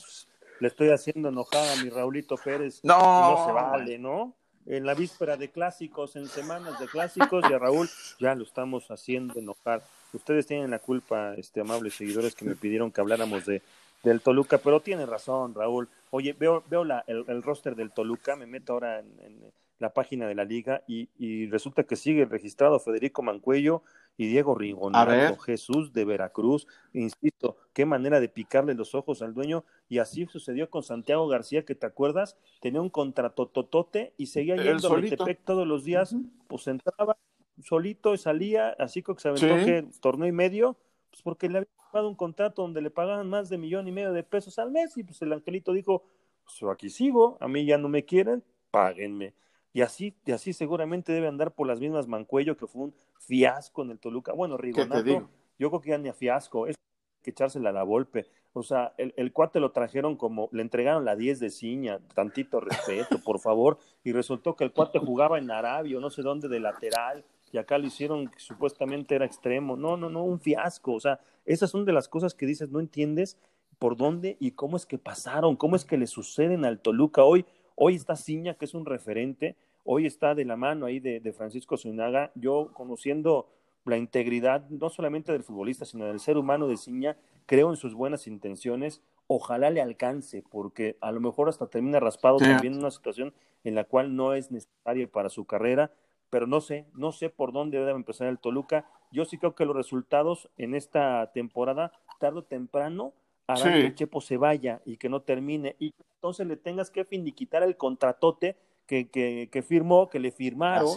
le 0.61 0.68
estoy 0.68 0.88
haciendo 0.88 1.29
enojar 1.29 1.68
a 1.68 1.83
mi 1.83 1.90
Raulito 1.90 2.37
Pérez. 2.37 2.81
No, 2.83 2.96
no 2.98 3.46
se 3.46 3.53
vale, 3.53 3.98
¿no? 3.98 4.35
En 4.64 4.87
la 4.87 4.94
víspera 4.94 5.37
de 5.37 5.51
clásicos, 5.51 6.16
en 6.16 6.27
semanas 6.27 6.79
de 6.81 6.87
clásicos, 6.87 7.44
y 7.51 7.53
a 7.53 7.59
Raúl 7.59 7.90
ya 8.18 8.35
lo 8.35 8.44
estamos 8.44 8.90
haciendo 8.90 9.38
enojar. 9.38 9.83
Ustedes 10.14 10.46
tienen 10.46 10.70
la 10.70 10.79
culpa, 10.79 11.35
este 11.37 11.61
amables 11.61 11.94
seguidores, 11.94 12.35
que 12.35 12.46
me 12.46 12.55
pidieron 12.55 12.90
que 12.90 13.01
habláramos 13.01 13.44
de 13.44 13.61
del 14.02 14.20
Toluca, 14.20 14.58
pero 14.58 14.80
tiene 14.80 15.06
razón, 15.06 15.54
Raúl. 15.54 15.88
Oye, 16.10 16.32
veo, 16.32 16.62
veo 16.68 16.84
la, 16.84 17.04
el, 17.06 17.24
el, 17.28 17.42
roster 17.42 17.76
del 17.76 17.92
Toluca, 17.92 18.36
me 18.36 18.46
meto 18.46 18.72
ahora 18.72 18.98
en, 18.98 19.18
en 19.20 19.52
la 19.82 19.92
página 19.92 20.26
de 20.28 20.34
la 20.34 20.44
liga 20.44 20.82
y, 20.86 21.08
y, 21.18 21.48
resulta 21.48 21.82
que 21.82 21.96
sigue 21.96 22.24
registrado 22.24 22.78
Federico 22.78 23.22
Mancuello 23.22 23.82
y 24.16 24.28
Diego 24.28 24.54
Ringonato, 24.54 25.38
Jesús 25.38 25.92
de 25.92 26.04
Veracruz. 26.04 26.66
Insisto, 26.92 27.56
qué 27.72 27.84
manera 27.84 28.20
de 28.20 28.28
picarle 28.28 28.74
los 28.74 28.94
ojos 28.94 29.22
al 29.22 29.34
dueño. 29.34 29.64
Y 29.88 29.98
así 29.98 30.26
sucedió 30.26 30.70
con 30.70 30.82
Santiago 30.82 31.26
García, 31.28 31.64
que 31.64 31.74
te 31.74 31.86
acuerdas, 31.86 32.36
tenía 32.60 32.80
un 32.80 32.90
contrato 32.90 33.46
totote 33.48 34.14
y 34.16 34.26
seguía 34.26 34.56
yendo 34.56 34.92
a 34.92 34.98
Metepec 34.98 35.44
todos 35.44 35.66
los 35.66 35.84
días, 35.84 36.14
pues 36.46 36.66
entraba 36.68 37.16
solito 37.62 38.14
y 38.14 38.18
salía, 38.18 38.70
así 38.78 39.02
que 39.02 39.14
se 39.18 39.28
aventó 39.28 39.64
que 39.64 39.84
torneo 40.00 40.28
y 40.28 40.32
medio, 40.32 40.76
pues 41.12 41.22
porque 41.22 41.48
le 41.48 41.59
había 41.59 41.68
pagado 41.92 42.09
un 42.09 42.16
contrato 42.16 42.62
donde 42.62 42.81
le 42.81 42.90
pagaban 42.90 43.29
más 43.29 43.51
de 43.51 43.59
millón 43.59 43.87
y 43.87 43.92
medio 43.92 44.12
de 44.12 44.22
pesos 44.22 44.59
al 44.59 44.70
mes 44.70 44.96
y 44.96 45.05
pues 45.05 45.20
el 45.20 45.33
angelito 45.33 45.75
dijo, 45.75 46.05
pues 46.44 46.72
aquí 46.72 46.88
sigo, 46.88 47.37
a 47.38 47.48
mí 47.48 47.66
ya 47.66 47.77
no 47.77 47.90
me 47.90 48.05
quieren, 48.05 48.42
páguenme. 48.70 49.35
Y 49.75 49.83
así, 49.83 50.14
y 50.25 50.33
así 50.33 50.55
seguramente 50.55 51.12
debe 51.12 51.29
andar 51.29 51.53
por 51.55 51.66
las 51.66 51.81
mismas 51.81 52.09
Mancuello, 52.09 52.57
que 52.57 52.66
fue 52.66 52.85
un 52.85 52.94
fiasco 53.18 53.83
en 53.83 53.90
el 53.90 53.98
Toluca. 53.98 54.33
Bueno, 54.33 54.57
Rigonato, 54.57 55.29
yo 55.59 55.68
creo 55.68 55.81
que 55.83 55.90
ya 55.90 55.98
ni 55.98 56.09
a 56.09 56.14
fiasco, 56.14 56.66
es 56.66 56.77
que 57.22 57.31
echársela 57.31 57.70
a 57.70 57.72
la 57.72 57.83
golpe. 57.83 58.27
O 58.55 58.62
sea, 58.62 58.94
el, 58.96 59.12
el, 59.16 59.33
cuate 59.33 59.61
lo 59.61 59.72
trajeron 59.72 60.16
como, 60.16 60.48
le 60.53 60.62
entregaron 60.62 61.05
la 61.05 61.14
10 61.14 61.40
de 61.40 61.51
ciña, 61.51 62.01
tantito 62.14 62.61
respeto, 62.61 63.18
por 63.25 63.38
favor, 63.38 63.79
y 64.03 64.12
resultó 64.12 64.57
que 64.57 64.64
el 64.64 64.72
cuate 64.72 64.98
jugaba 64.98 65.38
en 65.38 65.51
Arabia, 65.51 66.01
no 66.01 66.11
sé 66.11 66.22
dónde, 66.22 66.48
de 66.48 66.61
lateral, 66.61 67.25
y 67.52 67.58
acá 67.58 67.76
lo 67.76 67.86
hicieron 67.86 68.28
que 68.28 68.40
supuestamente 68.40 69.14
era 69.14 69.26
extremo. 69.26 69.76
No, 69.76 69.96
no, 69.98 70.08
no, 70.08 70.24
un 70.24 70.40
fiasco. 70.40 70.94
O 70.94 71.00
sea, 71.00 71.20
esas 71.44 71.70
son 71.70 71.84
de 71.84 71.92
las 71.92 72.08
cosas 72.08 72.34
que 72.34 72.46
dices, 72.46 72.70
no 72.70 72.80
entiendes 72.80 73.38
por 73.78 73.96
dónde 73.96 74.38
y 74.40 74.52
cómo 74.52 74.76
es 74.76 74.86
que 74.86 74.96
pasaron, 74.96 75.56
cómo 75.56 75.76
es 75.76 75.84
que 75.84 75.98
le 75.98 76.06
suceden 76.06 76.64
al 76.64 76.80
Toluca 76.80 77.24
hoy. 77.24 77.44
Hoy 77.74 77.94
está 77.94 78.16
Ciña, 78.16 78.54
que 78.54 78.64
es 78.64 78.74
un 78.74 78.86
referente, 78.86 79.56
hoy 79.84 80.06
está 80.06 80.34
de 80.34 80.44
la 80.44 80.56
mano 80.56 80.86
ahí 80.86 80.98
de, 80.98 81.20
de 81.20 81.32
Francisco 81.32 81.76
Zunaga. 81.76 82.32
Yo 82.34 82.70
conociendo 82.72 83.48
la 83.84 83.98
integridad, 83.98 84.68
no 84.70 84.88
solamente 84.88 85.32
del 85.32 85.42
futbolista, 85.42 85.84
sino 85.84 86.06
del 86.06 86.20
ser 86.20 86.38
humano 86.38 86.68
de 86.68 86.78
Ciña, 86.78 87.16
creo 87.44 87.68
en 87.70 87.76
sus 87.76 87.94
buenas 87.94 88.26
intenciones. 88.26 89.02
Ojalá 89.26 89.70
le 89.70 89.82
alcance, 89.82 90.42
porque 90.50 90.96
a 91.00 91.12
lo 91.12 91.20
mejor 91.20 91.48
hasta 91.48 91.66
termina 91.66 92.00
raspado 92.00 92.38
sí. 92.38 92.46
también 92.46 92.74
en 92.74 92.80
una 92.80 92.90
situación 92.90 93.34
en 93.64 93.74
la 93.74 93.84
cual 93.84 94.16
no 94.16 94.34
es 94.34 94.50
necesaria 94.50 95.06
para 95.06 95.28
su 95.28 95.44
carrera, 95.44 95.90
pero 96.33 96.47
no 96.47 96.62
sé, 96.62 96.87
no 96.95 97.12
sé 97.12 97.29
por 97.29 97.53
dónde 97.53 97.77
debe 97.77 97.90
empezar 97.90 98.27
el 98.27 98.38
Toluca. 98.38 98.87
Yo 99.11 99.27
sí 99.27 99.37
creo 99.37 99.55
que 99.55 99.66
los 99.66 99.77
resultados 99.77 100.49
en 100.57 100.75
esta 100.75 101.31
temporada, 101.35 101.92
tarde 102.18 102.38
o 102.38 102.42
temprano, 102.42 103.12
harán 103.47 103.75
sí. 103.75 103.83
que 103.83 103.95
Chepo 103.95 104.23
se 104.23 104.38
vaya 104.38 104.81
y 104.87 104.97
que 104.97 105.11
no 105.11 105.21
termine, 105.21 105.77
y 105.79 105.92
entonces 106.14 106.47
le 106.47 106.57
tengas 106.57 106.90
que 106.90 107.05
finiquitar 107.05 107.62
el 107.62 107.77
contratote 107.77 108.57
que, 108.87 109.11
que, 109.11 109.51
que 109.53 109.61
firmó, 109.62 110.09
que 110.09 110.21
le 110.21 110.31
firmaron, 110.31 110.88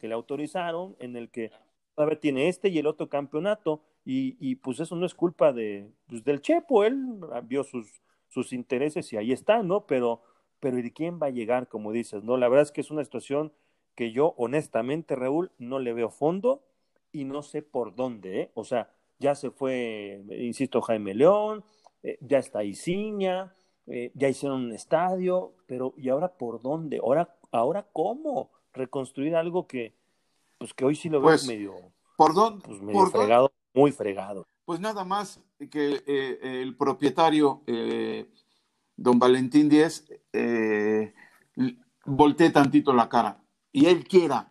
que 0.00 0.06
le 0.06 0.14
autorizaron, 0.14 0.94
en 1.00 1.16
el 1.16 1.28
que 1.28 1.50
todavía 1.96 2.20
tiene 2.20 2.48
este 2.48 2.68
y 2.68 2.78
el 2.78 2.86
otro 2.86 3.08
campeonato, 3.08 3.82
y, 4.04 4.36
y 4.38 4.54
pues 4.54 4.78
eso 4.78 4.94
no 4.94 5.06
es 5.06 5.14
culpa 5.14 5.52
de, 5.52 5.90
pues 6.06 6.22
del 6.22 6.40
Chepo, 6.40 6.84
él 6.84 7.18
vio 7.48 7.64
sus, 7.64 8.00
sus 8.28 8.52
intereses 8.52 9.12
y 9.12 9.16
ahí 9.16 9.32
está, 9.32 9.64
¿no? 9.64 9.86
Pero, 9.86 10.22
pero 10.60 10.78
¿y 10.78 10.88
quién 10.92 11.18
va 11.20 11.26
a 11.26 11.30
llegar, 11.30 11.66
como 11.66 11.90
dices, 11.90 12.22
no? 12.22 12.36
La 12.36 12.48
verdad 12.48 12.62
es 12.62 12.70
que 12.70 12.80
es 12.80 12.92
una 12.92 13.02
situación 13.02 13.52
que 13.94 14.12
yo, 14.12 14.34
honestamente, 14.36 15.16
Raúl, 15.16 15.52
no 15.58 15.78
le 15.78 15.92
veo 15.92 16.10
fondo 16.10 16.62
y 17.12 17.24
no 17.24 17.42
sé 17.42 17.62
por 17.62 17.94
dónde, 17.94 18.40
¿eh? 18.40 18.50
O 18.54 18.64
sea, 18.64 18.90
ya 19.18 19.34
se 19.34 19.50
fue, 19.50 20.24
insisto, 20.30 20.82
Jaime 20.82 21.14
León, 21.14 21.64
eh, 22.02 22.18
ya 22.20 22.38
está 22.38 22.64
Isiña, 22.64 23.54
eh, 23.86 24.10
ya 24.14 24.28
hicieron 24.28 24.64
un 24.64 24.72
estadio, 24.72 25.54
pero 25.66 25.94
¿y 25.96 26.08
ahora 26.08 26.28
por 26.28 26.60
dónde? 26.60 26.98
¿Ahora, 26.98 27.36
ahora 27.52 27.86
cómo 27.92 28.50
reconstruir 28.72 29.36
algo 29.36 29.66
que, 29.66 29.94
pues 30.58 30.74
que 30.74 30.84
hoy 30.84 30.96
sí 30.96 31.08
lo 31.08 31.20
veo 31.20 31.30
pues, 31.30 31.46
medio, 31.46 31.74
¿por 32.16 32.34
dónde? 32.34 32.64
Pues 32.66 32.80
medio 32.80 33.00
¿por 33.00 33.10
fregado, 33.12 33.42
dónde? 33.42 33.80
muy 33.80 33.92
fregado. 33.92 34.46
Pues 34.64 34.80
nada 34.80 35.04
más 35.04 35.40
que 35.70 36.02
eh, 36.06 36.62
el 36.62 36.76
propietario, 36.76 37.62
eh, 37.66 38.28
don 38.96 39.18
Valentín 39.18 39.68
Díez, 39.68 40.04
eh, 40.32 41.14
voltee 42.04 42.50
tantito 42.50 42.92
la 42.92 43.08
cara 43.08 43.43
y 43.74 43.86
él 43.86 44.08
quiera. 44.08 44.50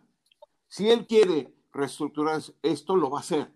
Si 0.68 0.88
él 0.88 1.08
quiere 1.08 1.52
reestructurar 1.72 2.40
esto, 2.62 2.94
lo 2.94 3.10
va 3.10 3.18
a 3.18 3.22
hacer 3.22 3.50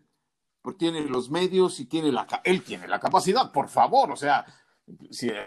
porque 0.69 0.79
tiene 0.81 1.01
los 1.03 1.31
medios 1.31 1.81
y 1.81 1.87
tiene 1.87 2.13
la 2.13 2.27
él 2.45 2.63
tiene 2.63 2.87
la 2.89 3.01
capacidad, 3.01 3.53
por 3.53 3.69
favor, 3.69 4.11
o 4.11 4.17
sea, 4.17 4.45
si 5.11 5.29
el 5.29 5.47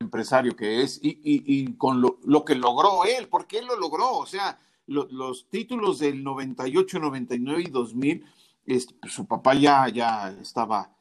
empresario 0.00 0.56
que 0.56 0.82
es 0.82 0.98
y, 1.02 1.10
y, 1.10 1.42
y 1.46 1.76
con 1.76 2.00
lo, 2.00 2.18
lo, 2.24 2.44
que 2.44 2.54
logró 2.54 3.04
él, 3.04 3.28
porque 3.28 3.58
él 3.58 3.66
lo 3.66 3.76
logró, 3.78 4.16
o 4.16 4.26
sea, 4.26 4.58
lo, 4.86 5.06
los 5.10 5.48
títulos 5.48 6.00
del 6.00 6.24
98, 6.24 6.98
99 6.98 7.62
y 7.62 7.70
2000, 7.70 8.26
es, 8.66 8.88
su 9.08 9.26
papá 9.26 9.54
ya, 9.54 9.88
ya 9.88 10.30
estaba 10.40 10.96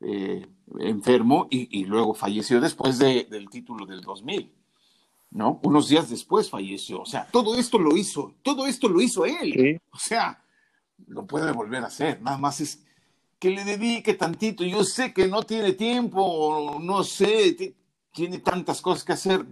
eh, 0.00 0.46
enfermo 0.78 1.48
y, 1.50 1.80
y, 1.80 1.86
luego 1.86 2.14
falleció 2.14 2.60
después 2.60 2.98
de, 2.98 3.24
del 3.24 3.48
título 3.48 3.86
del 3.86 4.02
2000. 4.02 4.52
¿No? 5.34 5.58
Unos 5.64 5.88
días 5.88 6.08
después 6.08 6.48
falleció. 6.48 7.00
O 7.00 7.06
sea, 7.06 7.26
todo 7.30 7.58
esto 7.58 7.78
lo 7.78 7.96
hizo, 7.96 8.34
todo 8.42 8.66
esto 8.66 8.88
lo 8.88 9.02
hizo 9.02 9.26
él. 9.26 9.52
Sí. 9.52 9.76
O 9.90 9.98
sea, 9.98 10.42
lo 11.08 11.26
puede 11.26 11.50
volver 11.50 11.82
a 11.82 11.88
hacer. 11.88 12.22
Nada 12.22 12.38
más 12.38 12.60
es 12.60 12.84
que 13.40 13.50
le 13.50 13.64
dedique 13.64 14.14
tantito. 14.14 14.64
Yo 14.64 14.84
sé 14.84 15.12
que 15.12 15.26
no 15.26 15.42
tiene 15.42 15.72
tiempo, 15.72 16.78
no 16.80 17.02
sé, 17.02 17.74
tiene 18.12 18.38
tantas 18.38 18.80
cosas 18.80 19.04
que 19.04 19.12
hacer. 19.12 19.44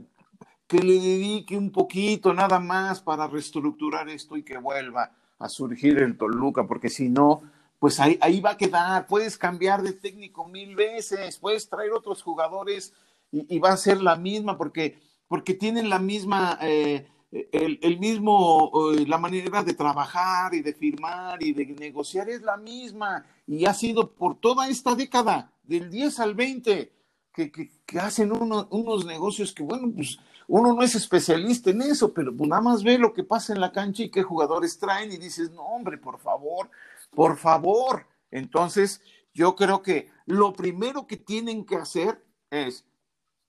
Que 0.68 0.78
le 0.78 0.94
dedique 0.94 1.56
un 1.56 1.70
poquito 1.70 2.32
nada 2.32 2.60
más 2.60 3.02
para 3.02 3.26
reestructurar 3.26 4.08
esto 4.08 4.36
y 4.36 4.44
que 4.44 4.58
vuelva 4.58 5.10
a 5.38 5.48
surgir 5.48 5.98
el 5.98 6.16
Toluca, 6.16 6.64
porque 6.66 6.88
si 6.88 7.08
no, 7.08 7.42
pues 7.80 7.98
ahí, 7.98 8.16
ahí 8.20 8.40
va 8.40 8.50
a 8.50 8.56
quedar. 8.56 9.08
Puedes 9.08 9.36
cambiar 9.36 9.82
de 9.82 9.92
técnico 9.92 10.46
mil 10.46 10.76
veces, 10.76 11.38
puedes 11.38 11.68
traer 11.68 11.90
otros 11.90 12.22
jugadores 12.22 12.94
y, 13.32 13.56
y 13.56 13.58
va 13.58 13.72
a 13.72 13.76
ser 13.76 14.00
la 14.00 14.14
misma, 14.14 14.56
porque, 14.56 15.02
porque 15.32 15.54
tienen 15.54 15.88
la 15.88 15.98
misma. 15.98 16.58
Eh, 16.60 17.06
el, 17.30 17.98
mismo, 17.98 18.70
la 19.06 19.16
manera 19.16 19.62
de 19.62 19.72
trabajar 19.72 20.52
y 20.52 20.60
de 20.60 20.74
firmar 20.74 21.42
y 21.42 21.54
de 21.54 21.64
negociar 21.68 22.28
es 22.28 22.42
la 22.42 22.58
misma 22.58 23.24
y 23.46 23.64
ha 23.64 23.72
sido 23.72 24.12
por 24.12 24.38
toda 24.38 24.68
esta 24.68 24.94
década, 24.94 25.50
del 25.62 25.88
10 25.88 26.20
al 26.20 26.34
20, 26.34 26.92
que, 27.32 27.50
que, 27.50 27.70
que 27.86 27.98
hacen 27.98 28.30
uno, 28.30 28.68
unos 28.70 29.06
negocios 29.06 29.54
que, 29.54 29.62
bueno, 29.62 29.90
pues 29.90 30.18
uno 30.48 30.74
no 30.74 30.82
es 30.82 30.94
especialista 30.94 31.70
en 31.70 31.80
eso, 31.80 32.12
pero 32.12 32.36
pues 32.36 32.50
nada 32.50 32.60
más 32.60 32.82
ve 32.82 32.98
lo 32.98 33.14
que 33.14 33.24
pasa 33.24 33.54
en 33.54 33.60
la 33.62 33.72
cancha 33.72 34.02
y 34.02 34.10
qué 34.10 34.22
jugadores 34.22 34.78
traen 34.78 35.12
y 35.12 35.16
dices, 35.16 35.50
no, 35.52 35.62
hombre, 35.62 35.96
por 35.96 36.18
favor, 36.18 36.68
por 37.08 37.38
favor. 37.38 38.06
Entonces, 38.30 39.00
yo 39.32 39.56
creo 39.56 39.80
que 39.80 40.10
lo 40.26 40.52
primero 40.52 41.06
que 41.06 41.16
tienen 41.16 41.64
que 41.64 41.76
hacer 41.76 42.22
es 42.50 42.84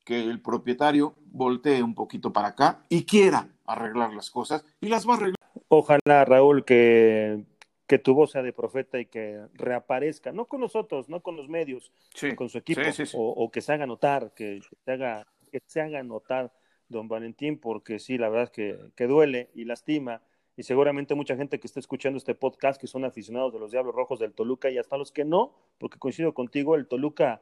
que 0.05 0.21
el 0.21 0.41
propietario 0.41 1.15
voltee 1.33 1.83
un 1.83 1.93
poquito 1.93 2.31
para 2.31 2.49
acá 2.49 2.83
y 2.87 3.03
quiera 3.03 3.49
arreglar 3.65 4.13
las 4.13 4.31
cosas 4.31 4.65
y 4.79 4.87
las 4.87 5.05
va 5.07 5.13
a 5.13 5.17
arreglar. 5.17 5.37
Ojalá, 5.67 6.23
Raúl, 6.23 6.63
que, 6.63 7.43
que 7.87 7.99
tu 7.99 8.13
voz 8.13 8.31
sea 8.31 8.43
de 8.43 8.53
profeta 8.53 8.99
y 8.99 9.07
que 9.07 9.41
reaparezca, 9.55 10.31
no 10.31 10.45
con 10.45 10.61
nosotros, 10.61 11.09
no 11.09 11.21
con 11.21 11.35
los 11.35 11.49
medios, 11.49 11.91
con 12.37 12.47
su 12.49 12.59
equipo, 12.59 12.81
o, 13.15 13.51
que 13.51 13.61
se 13.61 13.73
haga 13.73 13.85
notar, 13.85 14.33
que 14.33 14.61
se 14.85 14.91
haga, 14.91 15.27
que 15.51 15.59
se 15.65 15.81
haga 15.81 16.01
notar 16.03 16.53
don 16.87 17.07
Valentín, 17.07 17.57
porque 17.57 17.97
sí, 17.97 18.17
la 18.17 18.29
verdad 18.29 18.45
es 18.45 18.51
que, 18.51 18.79
que 18.95 19.07
duele 19.07 19.49
y 19.55 19.65
lastima 19.65 20.21
y 20.55 20.63
seguramente 20.63 21.15
mucha 21.15 21.35
gente 21.35 21.59
que 21.59 21.65
está 21.65 21.79
escuchando 21.79 22.17
este 22.17 22.35
podcast 22.35 22.79
que 22.79 22.85
son 22.85 23.05
aficionados 23.05 23.51
de 23.53 23.59
los 23.59 23.71
Diablos 23.71 23.95
Rojos 23.95 24.19
del 24.19 24.33
Toluca 24.33 24.69
y 24.69 24.77
hasta 24.77 24.97
los 24.97 25.11
que 25.11 25.25
no, 25.25 25.55
porque 25.79 25.97
coincido 25.97 26.35
contigo, 26.35 26.75
el 26.75 26.87
Toluca, 26.87 27.41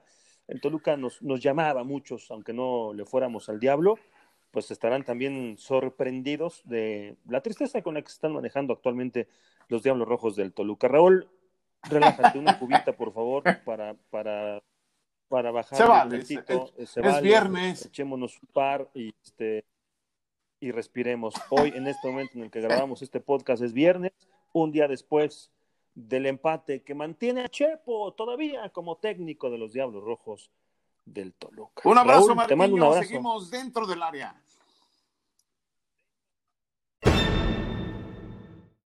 el 0.51 0.59
Toluca 0.59 0.97
nos, 0.97 1.21
nos 1.21 1.39
llamaba 1.39 1.81
a 1.81 1.85
muchos, 1.85 2.29
aunque 2.29 2.51
no 2.51 2.93
le 2.93 3.05
fuéramos 3.05 3.47
al 3.47 3.59
diablo, 3.59 3.97
pues 4.51 4.69
estarán 4.69 5.05
también 5.05 5.57
sorprendidos 5.57 6.61
de 6.65 7.15
la 7.25 7.39
tristeza 7.39 7.81
con 7.81 7.93
la 7.93 8.01
que 8.01 8.09
se 8.09 8.15
están 8.15 8.33
manejando 8.33 8.73
actualmente 8.73 9.29
los 9.69 9.81
Diablos 9.81 10.09
Rojos 10.09 10.35
del 10.35 10.51
Toluca. 10.51 10.89
Raúl, 10.89 11.29
relájate 11.83 12.37
una 12.37 12.59
cubita, 12.59 12.91
por 12.91 13.13
favor, 13.13 13.43
para, 13.63 13.93
para, 14.09 14.61
para 15.29 15.51
bajar. 15.51 15.77
Se 15.77 15.85
vale, 15.85 16.17
es, 16.17 17.21
viernes. 17.21 17.85
Echémonos 17.85 18.37
un 18.41 18.49
par 18.51 18.89
y 18.93 19.13
este 19.23 19.63
y 20.59 20.71
respiremos. 20.71 21.33
Hoy, 21.49 21.71
en 21.73 21.87
este 21.87 22.09
momento 22.09 22.33
en 22.35 22.43
el 22.43 22.51
que 22.51 22.59
grabamos 22.59 23.01
este 23.01 23.21
podcast, 23.21 23.63
es 23.63 23.71
viernes, 23.71 24.11
un 24.51 24.73
día 24.73 24.89
después 24.89 25.49
del 25.93 26.25
empate 26.25 26.83
que 26.83 26.95
mantiene 26.95 27.41
a 27.41 27.49
Chepo 27.49 28.13
todavía 28.13 28.69
como 28.69 28.97
técnico 28.97 29.49
de 29.49 29.57
los 29.57 29.73
Diablos 29.73 30.03
Rojos 30.03 30.51
del 31.05 31.33
Toluca. 31.33 31.87
Un 31.87 31.97
abrazo, 31.97 32.35
Martín. 32.35 32.49
Te 32.49 32.55
mando 32.55 32.75
un 32.75 32.83
abrazo. 32.83 33.03
Seguimos 33.03 33.49
dentro 33.49 33.85
del 33.85 34.01
área. 34.01 34.41